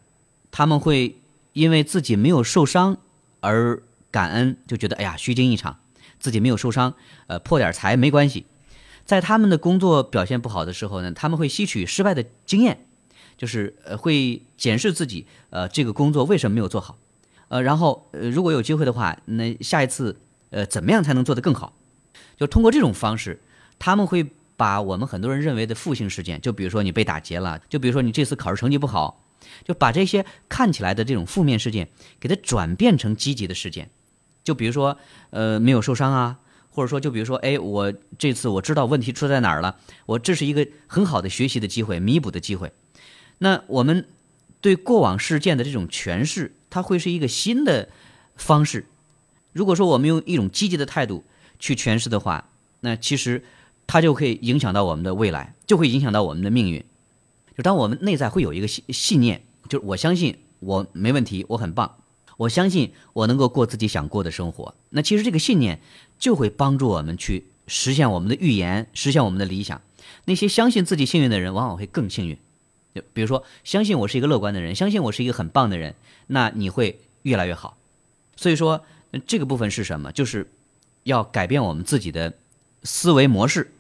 [0.52, 1.16] 他们会。
[1.58, 2.98] 因为自己没有受伤
[3.40, 5.80] 而感恩，就觉得哎呀虚惊一场，
[6.20, 6.94] 自己没有受伤，
[7.26, 8.46] 呃破点财没关系。
[9.06, 12.86] 在他们的工作表现不好的时候呢，他们会吸取失败的经验，
[13.38, 16.96] 就是呃会检视自己呃这个工作为什么没有做好，
[17.48, 20.16] 呃然后呃如果有机会的话，那下一次
[20.52, 21.74] 呃怎么样才能做得更好？
[22.38, 23.42] 就通过这种方式，
[23.80, 29.24] 他们会把我们很多人认为的负性事件，就比如说你被打劫了，就比如说你这次考试成绩不好。
[29.64, 33.90] 就把这些看起来的这种负面事件，给它转变成积极的事件。
[34.44, 34.98] 就比如说，
[35.30, 42.72] 呃，没有受伤啊，或者说，就比如说，哎，我这次我知道问题出在哪儿了，我这是一个很好的学习的机会，弥补的机会。
[43.40, 44.08] 那我们
[44.62, 47.90] 对过往事件的这种诠释，它会是一个新的
[48.36, 48.86] 方式。
[49.54, 51.24] 如果说我们用一种积极的态度
[51.60, 52.50] 去诠释的话，
[52.80, 53.44] 那其实
[53.86, 56.86] 它就可以影响到我们的未来，就会影响到我们的命运。
[57.58, 61.98] 就当我们内在会有一个信信念，就是我相信我没问题，我很棒，
[62.38, 64.76] 我相信我能够过自己想过的生活。
[64.92, 65.80] 那其实这个信念
[66.20, 69.82] 就会帮助我们去实现我们的预言，实现我们的理想。
[70.26, 72.38] 那些相信自己幸运的人，往往会更幸运。
[72.94, 75.96] 就比如说，相信我是一个乐观的人，相信我是一个很棒的人，
[76.28, 77.76] 那你会越来越好。
[78.36, 78.86] 所以说，
[79.26, 80.12] 这个部分是什么？
[80.12, 80.48] 就是
[81.04, 82.34] 要改变我们自己的
[82.84, 83.72] 思维模式，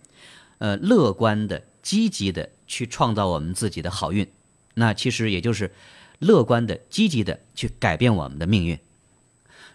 [0.57, 4.28] 呃，乐观的、积极的去创造我们自己的好运。
[4.76, 5.72] 那其实也就是
[6.20, 8.78] 乐观的、积极的去改变我们的命运。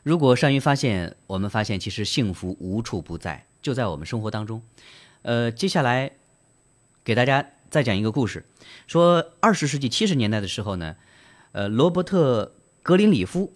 [0.05, 4.63] 如果善于发现，我们发现其实幸福无处不在，就在我们生活当中。
[5.23, 6.13] 呃，接下来
[7.05, 8.45] 给大家再讲一个故事，
[8.89, 10.97] 说二十世纪七十年代的时候呢，
[11.53, 12.47] 呃，罗伯特·
[12.83, 13.53] 格林里夫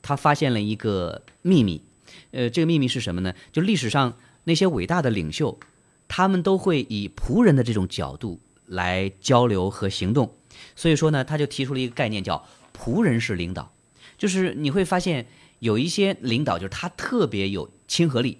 [0.00, 1.82] 他发现了一个秘密，
[2.30, 3.34] 呃，这个秘密是什么呢？
[3.52, 5.58] 就历史上那些伟大的领袖，
[6.06, 8.38] 他们都会以仆人的这种角度
[8.70, 10.34] 来交流和行动，
[10.74, 13.70] 所以说呢，他就提出了一个概念，叫仆人式领导，
[14.16, 15.26] 就是你会发现。
[15.60, 18.38] 有一些领导就是他特别有亲和力，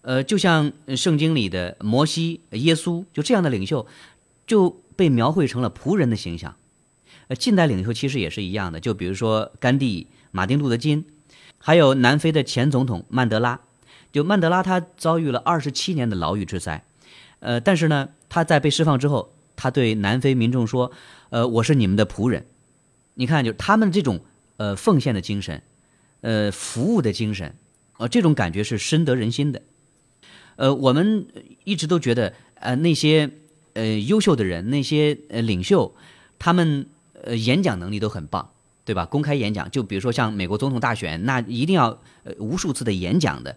[0.00, 3.86] 呃，就像圣经里的摩西、耶稣，就这样的领袖，
[4.46, 6.56] 就被描绘成了仆人的形象。
[7.28, 11.04] 呃，近代领袖其实也是一样的，就比如说甘地、马丁·路德·金，
[11.58, 13.60] 还有南非的前总统曼德拉。
[14.10, 16.82] 就曼德拉他遭遇了二十七年的牢狱之灾，
[17.40, 19.33] 呃，但是呢，他在被释放之后，
[19.64, 20.92] 他对南非民众说
[21.30, 22.44] ：“呃，我是你们的仆人。”
[23.16, 24.20] 你看，就他们这种
[24.58, 25.62] 呃奉献的精神。
[26.20, 27.54] 呃，服务的精神，
[27.96, 29.62] 呃，这种感觉是深得人心的。
[30.56, 31.26] 呃，我们
[31.64, 33.30] 一直都觉得，呃，那些
[33.72, 35.94] 呃优秀的人，那些呃领袖，
[36.38, 36.84] 他们
[37.22, 38.50] 呃演讲能力都很棒，
[38.84, 39.06] 对吧？
[39.06, 43.56] 公开演讲，就比如说像美国总统大选，那一定要呃无数次的演讲的，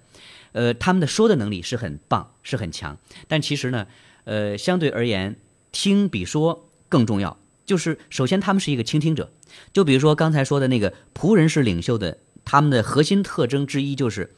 [0.53, 2.97] 呃，他们的说的能力是很棒，是很强。
[3.28, 3.88] 但其实呢，
[4.24, 5.36] 呃，相对而言，
[5.72, 7.38] 听比说更重要。
[7.65, 9.32] 就是首先他们是一个倾听者，
[9.74, 12.18] 就比如说刚才说的那个仆人式领袖的。
[12.49, 14.34] 他们的核心特征之一就是，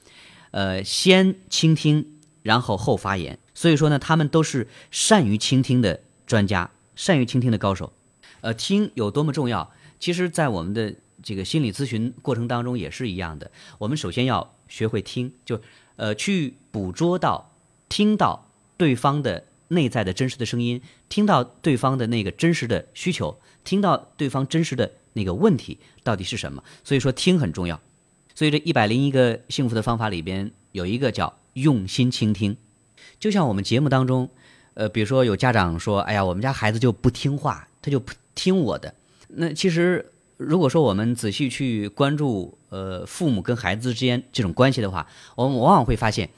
[0.49, 2.07] 呃，先倾听，
[2.41, 3.37] 然后后发言。
[3.53, 7.93] 所以说呢，他们都是善于倾听的专家，善于倾听的高手。
[8.41, 13.51] 呃，听有多么重要，其实，在我们的这个心理咨询过程当中也是一样的。
[13.77, 15.61] 我们首先要学会听，就
[15.95, 17.51] 呃，去捕捉到、
[17.89, 26.63] 听到对方的内在的真实的声音，听到对方的那个真实的需求，听到对方真实的那个问题到底是什么。
[26.83, 27.79] 所以说，听很重要。
[28.35, 32.55] 所以这一百零一个幸福的方法里边有一个叫用心倾听，
[33.19, 34.29] 就像我们节目当中，
[34.75, 38.93] 呃，比如说有家长说，哎呀，我们家孩子就不听话，他就不听我的。
[39.27, 45.05] 那其实如果说我们仔细去关注，呃，父母跟孩子之间这种关系的话，
[45.35, 46.29] 我们往往会发现，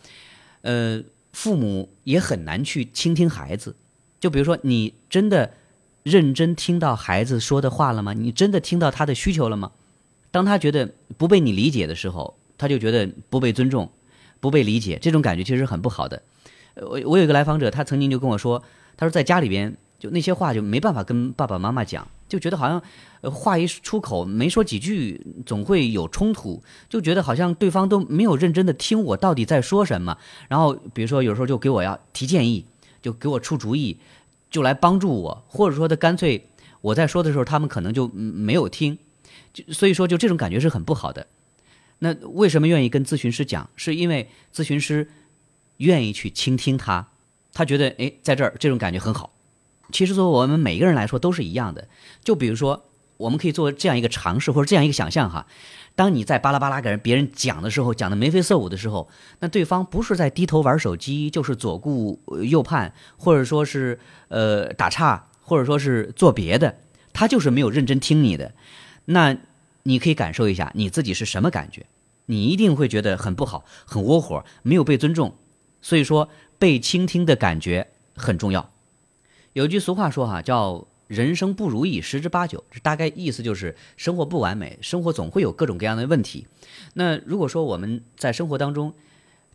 [0.61, 0.99] 呃，
[1.33, 3.75] 父母也很难去倾听孩子。
[4.19, 5.53] 就比如说，你真的
[6.03, 8.13] 认真听到孩子说的话了吗？
[8.13, 9.71] 你真的听到他的需求了吗？
[10.29, 13.89] 当他觉得不被你理解的时候，他就觉得不被尊重、
[14.39, 16.21] 不被理解，这种感觉其实很不好的。
[16.75, 18.63] 我我有一个来访者，他曾经就跟我说，
[18.95, 22.81] 他说在家里边就那些话就没办法跟爸爸妈妈讲，就觉得好像
[23.31, 30.17] 话一出口没说几句，总会有冲突，就觉得好像对方都没有认真的听我到底在说什么。
[30.47, 32.65] 然后比如说有时候就给我要提建议，
[32.99, 33.95] 就给我出主意，
[34.49, 36.47] 就来帮助我，或者说他干脆
[36.81, 38.97] 我在说的时候，他们可能就没有听。
[39.53, 41.27] 就所以说，就这种感觉是很不好的。
[41.99, 43.69] 那为什么愿意跟咨询师讲？
[43.75, 45.07] 是因为咨询师
[45.77, 47.05] 愿意去倾听他，
[47.53, 49.31] 他觉得哎，在这儿这种感觉很好。
[49.91, 51.87] 其实，作为我们每个人来说都是一样的。
[52.23, 52.85] 就比如说，
[53.17, 55.45] 我们可以做这样一个尝试，或者这样一个想象哈：
[55.95, 59.07] 当你在巴拉巴拉给人别人讲的时候，讲的眉飞色舞的时候，
[59.39, 66.77] 那对方不是在低头玩手机，就是左顾右盼，或者说是呃打岔，或者说是做别的，
[67.13, 68.53] 他就是没有认真听你的。
[69.05, 69.37] 那
[69.83, 71.85] 你可以感受一下你自己是什么感觉，
[72.25, 75.35] 你一定会觉得很不好，很窝火，没有被尊重。
[75.83, 78.70] 所以说，被倾听的感觉很重要。
[79.53, 86.47] 有句俗话说哈，叫“人生不如意十之八九”，这大概意思就是生活不完美，生活总会有各种各样的问题。
[86.93, 88.93] 那如果说我们在生活当中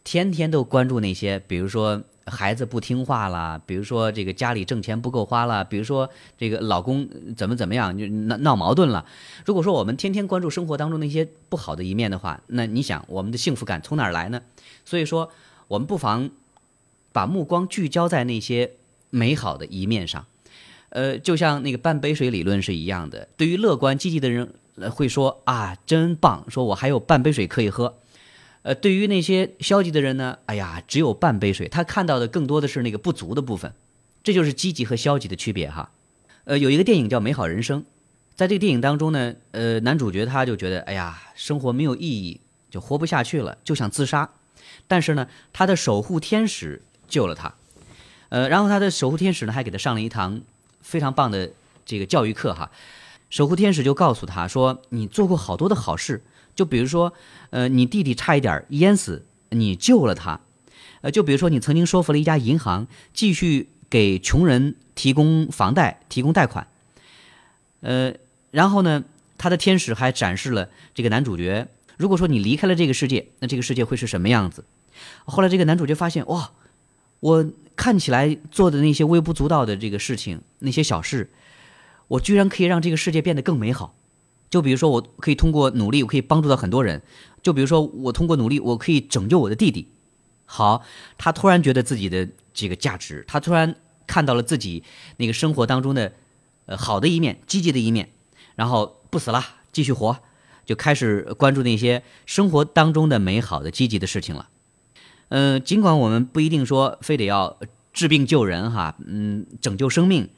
[0.05, 2.03] 天天都关注那些，比如说。
[2.29, 9.07] 孩子不听话啦，比如说这个家里挣钱不够花了，比如说这个老公怎么怎么样就闹闹矛盾了。
[9.45, 14.43] 如果说我们天天关注生活当中那些不好的一面的话，那你想我们的幸福感从哪儿来呢？
[14.85, 15.31] 所以说，
[15.69, 16.29] 我们不妨
[17.13, 18.73] 把目光聚焦在那些
[19.17, 20.25] 美好的一面上。
[20.91, 23.29] 呃，就像那个半杯水理论是一样的。
[23.37, 24.55] 对于乐观积极的人
[24.91, 27.99] 会说啊，真棒，说我还有半杯水可以喝。
[28.63, 33.73] 呃，对于那些消极的人呢，哎呀，只有半杯水，他看到的更多的是那个不足的部分，
[34.23, 35.91] 这就是积极和消极的区别哈。
[36.45, 37.81] 呃，有一个电影叫《美好人生》，
[38.35, 42.41] 在这个电影当中呢，呃，男主角他就觉得，哎呀，生活没有意义，
[42.71, 44.31] 就活不下去了，就想自杀。
[44.89, 47.55] 但是呢，他的守护天使救了他，
[48.29, 50.41] 呃，然后他的守护天使呢还给他上了一堂
[50.81, 51.51] 非常棒的
[51.85, 52.71] 这个教育课哈，
[53.31, 56.23] 守护天使就告诉他说：“你做过好多的好事，
[56.55, 57.13] 就比如说，
[57.51, 60.41] 呃，你弟弟差一点淹死，你救了他；
[61.03, 66.67] 呃，就比如说你曾经说服了一家银行继续给穷人提供房贷、提供贷款。
[67.81, 68.15] 呃，
[68.51, 69.05] 然后呢，
[69.39, 74.65] 他的天使还展示了这个男主角，如果说你离开了这个世界，那这个世界会是什么样子？
[75.25, 76.51] 后来这个男主角发现，哇，
[77.21, 81.31] 我看起来做的那些微不足道的这个事情，那些小事。”
[82.09, 83.97] 我居然可以让这个世界变得更美好，
[84.49, 87.03] 就比如说，我可以通过努力，我可以帮助到很多人。
[87.43, 89.89] 就比如说，我通过努力，我可以拯救我的弟弟。
[90.45, 90.85] 好，
[91.19, 93.75] 他突然觉得自己的这个价值，他突然
[94.07, 94.85] 看到了自己
[95.17, 96.13] 那个生活当中的
[96.67, 98.11] 呃好的一面、积极的一面，
[98.55, 100.17] 然后不死了，继续活，
[100.65, 104.49] 就开始关注那些生活当中的美好的、积极的事情了。
[105.29, 107.59] 嗯，尽管我们不一定说非得要
[107.93, 110.29] 治病救人哈，嗯，拯救生命。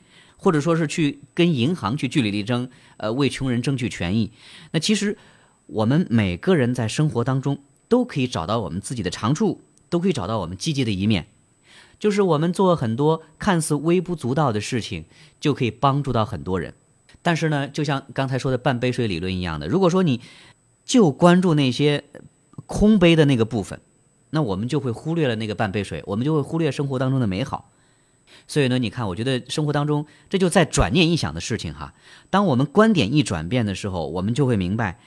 [0.40, 4.30] 或者说是去跟银行去据理力争，呃，为穷人争取权益。
[4.70, 5.18] 那其实
[5.66, 7.58] 我们每个人在生活当中
[7.88, 9.60] 都可以找到我们自己的长处，
[9.90, 11.26] 都可以找到我们积极的一面。
[11.98, 15.06] 就是我们做很多看似微不足道的事情，
[15.40, 16.72] 就可以帮助到很多人。
[17.20, 20.20] 但是呢，就像刚才说的半杯水理论一样的，如果说你
[20.84, 22.04] 就关注那些
[22.66, 23.80] 空杯的那个部分，
[24.30, 27.70] 那我们就会忽略了那个半杯水，我们就会忽略生活当中的美好。
[28.46, 31.94] 所以呢，你看，我觉得生活当中这就在转念一想的事情哈。
[32.30, 34.98] 当我们观点一转变的时候，我们就会明白，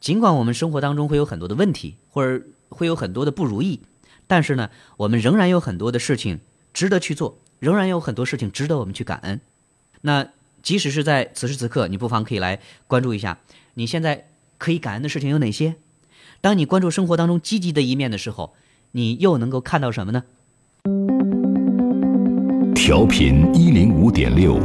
[0.00, 3.80] 尽管我们生活当中会有很多的问题，或者会有很多的不如意，
[4.26, 6.40] 但是呢，我们仍然有很多的事情
[6.74, 9.40] 值得去做，仍然有很多事情值得我们去感恩。
[10.02, 10.28] 那
[10.62, 13.38] 即使是在此时此刻，你不妨可以来关注一下，
[13.74, 15.76] 你现在可以感恩的事情有哪些？
[16.42, 18.54] 当你关注生活当中积极的一面的时候，
[18.96, 20.22] 你又能够看到什么呢？
[22.74, 24.58] 调频一零五点六，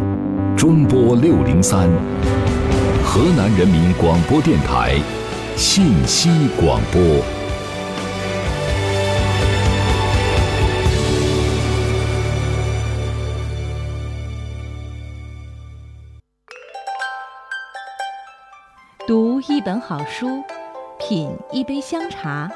[0.55, 1.89] 中波六零三，
[3.03, 4.97] 河南人民广播电台
[5.57, 7.01] 信息广播。
[19.05, 20.41] 读一本好书，
[20.97, 22.49] 品一杯香茶，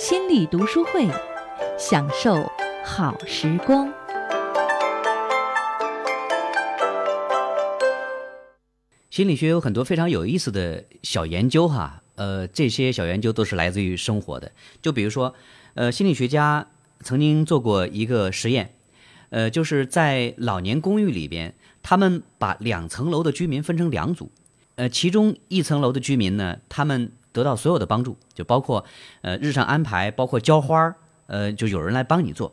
[0.00, 1.06] 心理读书会，
[1.78, 2.50] 享受
[2.82, 3.86] 好时光。
[9.10, 14.50] 心理学有很多非常有意思的小研究哈，呃，这些小研究都是来自于生活的。
[14.80, 15.34] 就比如说，
[15.74, 16.66] 呃，心理学家
[17.00, 18.72] 曾经做过一个实验，
[19.28, 24.30] 呃，就是在老年公寓里边，他们把两层楼的居民分成两组，
[24.76, 28.84] 呃，其中一层楼的居民呢，他们得到所有的帮助，就包括
[29.22, 32.52] 呃日常安排，包括浇花儿，呃，就有人来帮你做。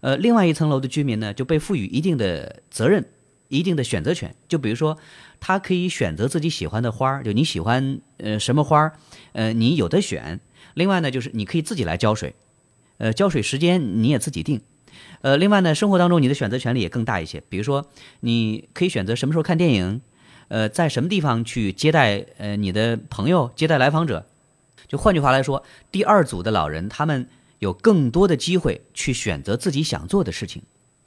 [0.00, 3.04] 呃，另外一层楼的居民呢，就被赋予一定的责任。
[3.50, 4.98] 一定的选择权，就比如说，
[5.40, 8.92] 他可以选择自己喜欢的花儿，就你喜欢呃什么花儿，
[9.32, 10.40] 呃你有的选。
[10.74, 12.34] 另外呢，就是你可以自己来浇水，
[12.98, 14.60] 呃浇水时间你也自己定。
[15.22, 17.86] 呃，另外呢，生活当中你的选择权利也更大一些，比如说
[18.20, 20.02] 你可以选择什么时候看电影，
[20.48, 24.26] 呃在什么地方去接待呃你的朋友，接待来访者。
[24.86, 27.28] 就换句话来说，第二组的老人他们
[27.58, 30.62] 有更多的机会去选择自己想做的事情。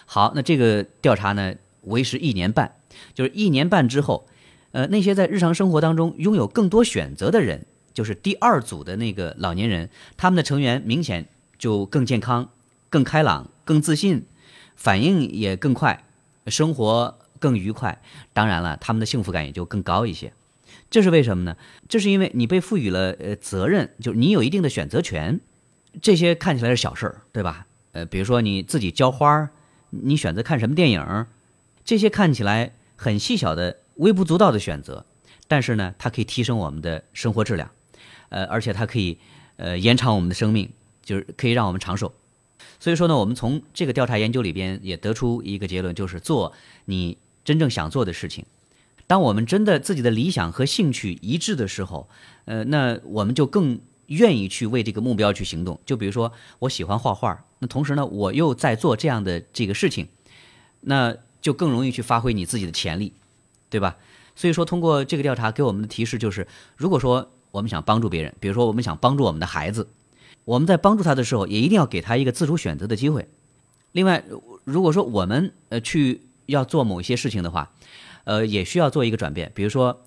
[0.06, 1.56] 好，那这个调查呢？
[1.86, 2.76] 为时一年半，
[3.16, 4.28] 就是一年半之后，
[4.72, 11.28] 呃，那些在日常生活当中拥有更多选择的人，就是第二组的那个老年人，他们的成员明显
[11.58, 12.48] 就更健康、
[12.88, 14.28] 更开朗、更自信，
[14.76, 16.04] 反应也更快，
[16.46, 18.02] 生活更愉快。
[18.32, 20.32] 当然了，他们的幸福感也就更高一些。
[20.90, 21.58] 这是为什么呢？
[21.90, 25.42] 这是因为你被赋予了呃责任，就是你有一定的选择权。
[26.02, 27.66] 这些看起来是小事儿，对吧？
[27.94, 29.50] 呃，比如说你自己浇花儿，
[29.90, 31.26] 你选择看什么电影。
[31.84, 35.06] 这些看起来很细小的、微不足道的选择，
[35.48, 37.70] 但是呢，它可以提升我们的生活质量，
[38.30, 39.18] 呃，而且它可以
[39.58, 40.70] 呃延长我们的生命，
[41.04, 42.14] 就是可以让我们长寿。
[42.80, 46.54] 所以说呢，我们从这个调查研究里边也得出一个结论，就是做
[46.86, 48.46] 你真正想做的事情。
[49.08, 52.08] 当我们真的自己的理想和兴趣一致的时候，
[52.46, 55.80] 呃，那我们就更愿意去为这个目标去行动。
[55.86, 60.08] 就比如说，我喜欢画画，那同时呢，我又在做这样的这个事情，
[60.82, 61.18] 那。
[61.42, 63.14] 就更容易去发挥你自己的潜力，
[63.68, 63.98] 对吧？
[64.36, 69.88] 所以说，通过这个调查给我们的提示就是：如果说我们想帮助别人，比如说我们想帮助我们的孩子，
[70.46, 73.28] 我们在帮助他的时候，也一定要给他一个自主选择的机会。
[73.92, 74.24] 另外，
[74.66, 77.74] 如果说我们呃去要做某些事情的话，
[78.24, 79.52] 呃，也需要做一个转变。
[79.54, 80.02] 比如说，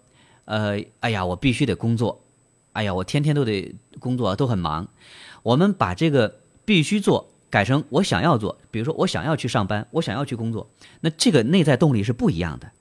[0.44, 2.24] 呃，哎呀，我必须得工作，
[2.72, 4.88] 哎呀，我天天都得工作，都很忙。
[5.42, 7.30] 我们把这个必须做。
[7.50, 10.68] 改成我想要做，比如说我想要去上班，我想要去工作，
[11.02, 12.72] 那这个内在动力是不一样的。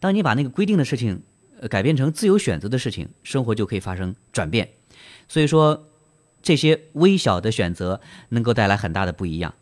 [0.00, 1.20] 当你把那个规定的事情，
[1.68, 4.70] 改变成自由选择的事情，生活就可以发生转变。
[5.28, 5.84] 所以说，
[6.42, 8.00] 这些微小的选择
[8.30, 9.52] 能够带来很大的不一样。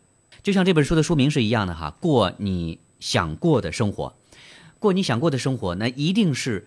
[0.41, 4.15] 就像这本书的书名是一样的哈，过你想过的生活，
[4.79, 6.65] 过你想过的生活，那一定是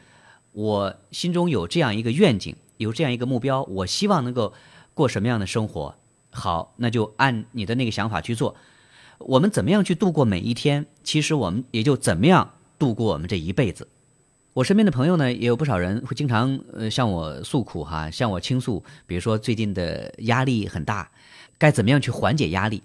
[0.53, 4.53] 我心中有这样一个愿景，有这样一个目标，我希望能够
[4.93, 5.95] 过什么样的生活。
[6.31, 8.57] 好，那就按你的那个想法去做。
[9.19, 10.85] 我们怎么样去度过每一天？
[11.05, 13.89] 其实我们也就怎么样度过我们这一辈子。
[14.53, 21.11] 我身边的朋友呢，也有不少人会经常呃向我诉苦哈，向我倾诉，比如说最近的压力很大，
[21.59, 22.83] 该怎么样去缓解压力？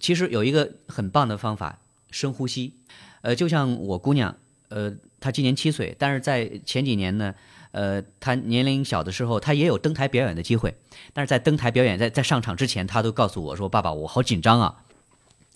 [0.00, 1.78] 其实有一个很棒的方法，
[2.10, 2.74] 深呼吸。
[3.22, 4.36] 呃，就像我姑娘，
[4.68, 7.34] 呃，她今年七岁，但是在前几年呢。
[7.72, 10.74] 呃，她年龄小的时候，她也有登台表演的机会，
[11.14, 14.84] 但是在登台表演，在在上场之前，她都告诉我说：“爸爸，我好紧张啊！”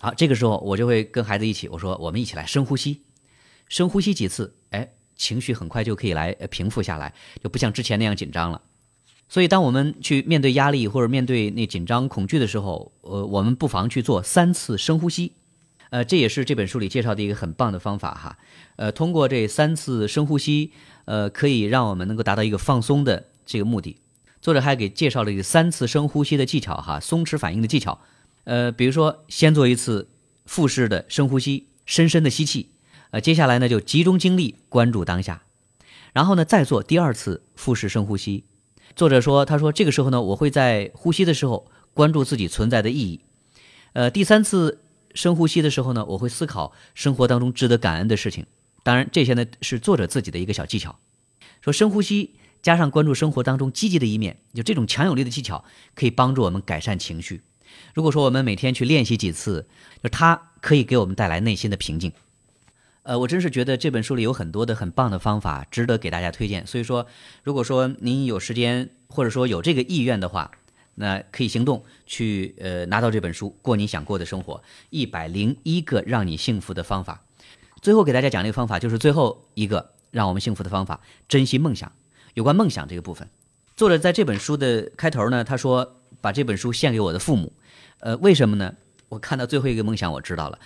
[0.01, 3.03] 好，这个时候我就会跟孩子一起，我说：“我们一起来深呼吸，
[3.69, 7.12] 深呼吸几次，哎，情绪很快就可以来平复下来，
[7.43, 8.62] 就不像之前那样紧张了。”
[9.29, 15.33] 所以，当我们去面对压力或者面对那紧张、恐惧的时候，呃，我们不妨去做三次深呼吸。
[15.91, 18.39] 呃，这也是这本书里介绍的一个很棒的方法哈。
[18.76, 20.72] 呃，通过这三次深呼吸。
[21.07, 23.99] 呃，可以让我们能够达到一个放松的这个目的。
[24.43, 28.01] 作者还给介绍了一个三次深呼吸的技巧，哈，松弛反应的技巧。
[28.43, 30.09] 呃，比如说，先做一次
[30.47, 32.70] 腹式的深呼吸，深深的吸气。
[33.12, 35.43] 呃，接下来呢，就集中精力关注当下。
[36.12, 38.43] 然后呢，再做第二次腹式深呼吸。
[38.97, 43.20] 作者说，他说这个时候呢，我会在呼吸的时候关注自己存在的意义。
[43.93, 44.80] 呃，第三次
[45.17, 48.47] 深呼吸的时候呢，我会思考生活当中值得感恩的事情。
[48.85, 50.97] 当然，这些呢是作者自己的一个小技巧。
[51.62, 55.64] 说深呼吸加上关注生活当中积极的一面，就这种强有力的技巧
[55.95, 57.41] 可以帮助我们改善情绪。
[57.95, 59.67] 如果说我们每天去练习几次，
[60.03, 62.12] 就它可以给我们带来内心的平静。
[63.03, 66.67] 呃，我真是觉得这本书里有很多的很棒的方法，值得给大家推荐。
[66.67, 67.07] 所以说，
[67.43, 70.51] 如果说您有时间或者说有这个意愿的话，
[70.97, 77.22] 那可以行动去呃拿到这本书，过你想过的生活，一百零一个让你幸福的方法。
[77.80, 81.92] 最后给大家讲这个方法，就是最后一个让我们幸福的方法——珍惜梦想。
[82.34, 83.28] 有关梦想这个部分，
[83.76, 87.53] 作者在这本书的开头呢，他说：“把这本书献给我的父母。”
[88.01, 88.74] 呃，为什么呢？
[89.09, 90.59] 我看到最后一个梦想，我知道了。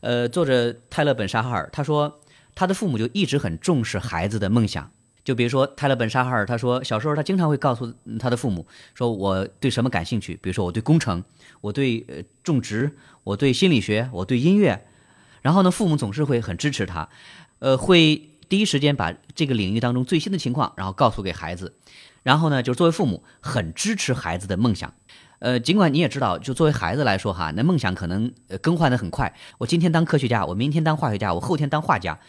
[0.00, 2.20] 呃，作者泰勒本沙哈尔他说，
[2.54, 4.92] 他的父母就一直很重视孩子的梦想。
[5.26, 8.64] 就比如说泰勒本沙哈尔，他说小时候他经常会告诉他的父母
[8.94, 10.38] 说：“我对什么感兴趣？
[10.40, 11.24] 比如说我对工程，
[11.60, 14.86] 我对呃种植，我对心理学，我对音乐。”
[15.42, 17.08] 然后呢，父母总是会很支持他，
[17.58, 21.74] 呃，会第一时间把这个领域当中最新的情况，然后告诉给孩子。
[22.22, 24.94] 然后呢，就是作为父母很支持孩子的梦想，
[25.40, 29.34] 呃，尽管你也知道，就作为孩子来说哈，那梦想可能更换的很快。
[29.58, 32.20] 我今天当科学家，我明天当化学家，我后天当画家，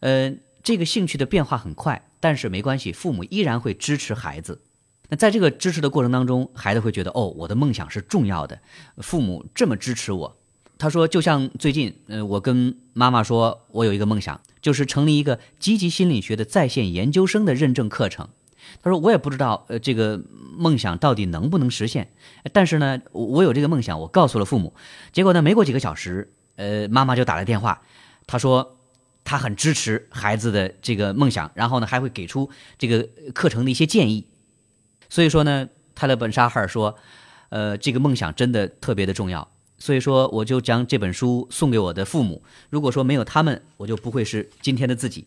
[0.00, 0.34] 呃，
[0.64, 4.60] 这个兴趣的变化很快，但是没关系，父母依然会支持孩子。
[5.08, 8.60] 那在这个支持的过程当中，孩子会觉得哦，我的梦想是重要的，
[8.98, 10.36] 父母这么支持我。
[10.78, 18.28] 他说：“就像最近，呃，我跟妈妈说，我有一个梦想，就是成立一个积极心理学的在线研究生的认证课程。”
[18.80, 20.22] 他说：“我也不知道，呃，这个
[20.56, 22.12] 梦想到底能不能实现，
[22.52, 24.72] 但是呢，我有这个梦想，我告诉了父母。
[25.12, 27.82] 结果呢，没过几个小时，呃，妈妈就打来电话，
[28.26, 28.78] 她说
[29.24, 34.26] 他很支持孩子的这个梦想，然后呢，还会给出这个课程的一些建议。
[35.08, 36.96] 所以说呢，泰勒本沙哈尔说，
[37.50, 39.48] 呃，这个梦想真的特别的重要。”
[39.78, 42.44] 所以说，我就将这本书送给我的父母。
[42.70, 45.26] 如果说没有他们，我就不会是今天的自己。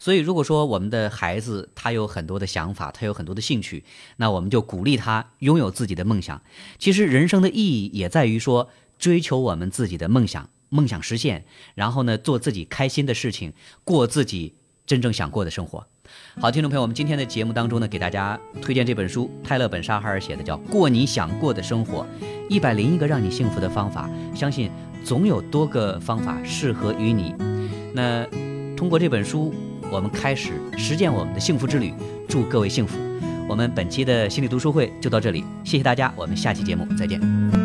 [0.00, 3.84] 所以，如果说我们的孩子他有很多的想法，他有很多的兴趣，
[4.16, 6.42] 那我们就鼓励他拥有自己的梦想。
[6.76, 8.68] 其实，人生的意义也在于说
[8.98, 11.44] 追求我们自己的梦想，梦想实现，
[11.76, 13.52] 然后呢，做自己开心的事情，
[13.84, 14.54] 过自己
[14.84, 15.86] 真正想过的生活。
[16.40, 22.04] 好，听众朋友，我们今天的节目当中呢，给大家推荐这本书，泰勒本沙哈尔写的，叫《过你想过的生活》，
[22.48, 24.68] 一百零一个让你幸福的方法，相信
[25.04, 27.32] 总有多个方法适合于你。
[27.94, 28.26] 那
[28.76, 29.54] 通过这本书，
[29.92, 31.94] 我们开始实践我们的幸福之旅，
[32.28, 32.98] 祝各位幸福。
[33.48, 37.63] 我们本期的心理读书会就到这里，谢谢大家，我们下期节目再见。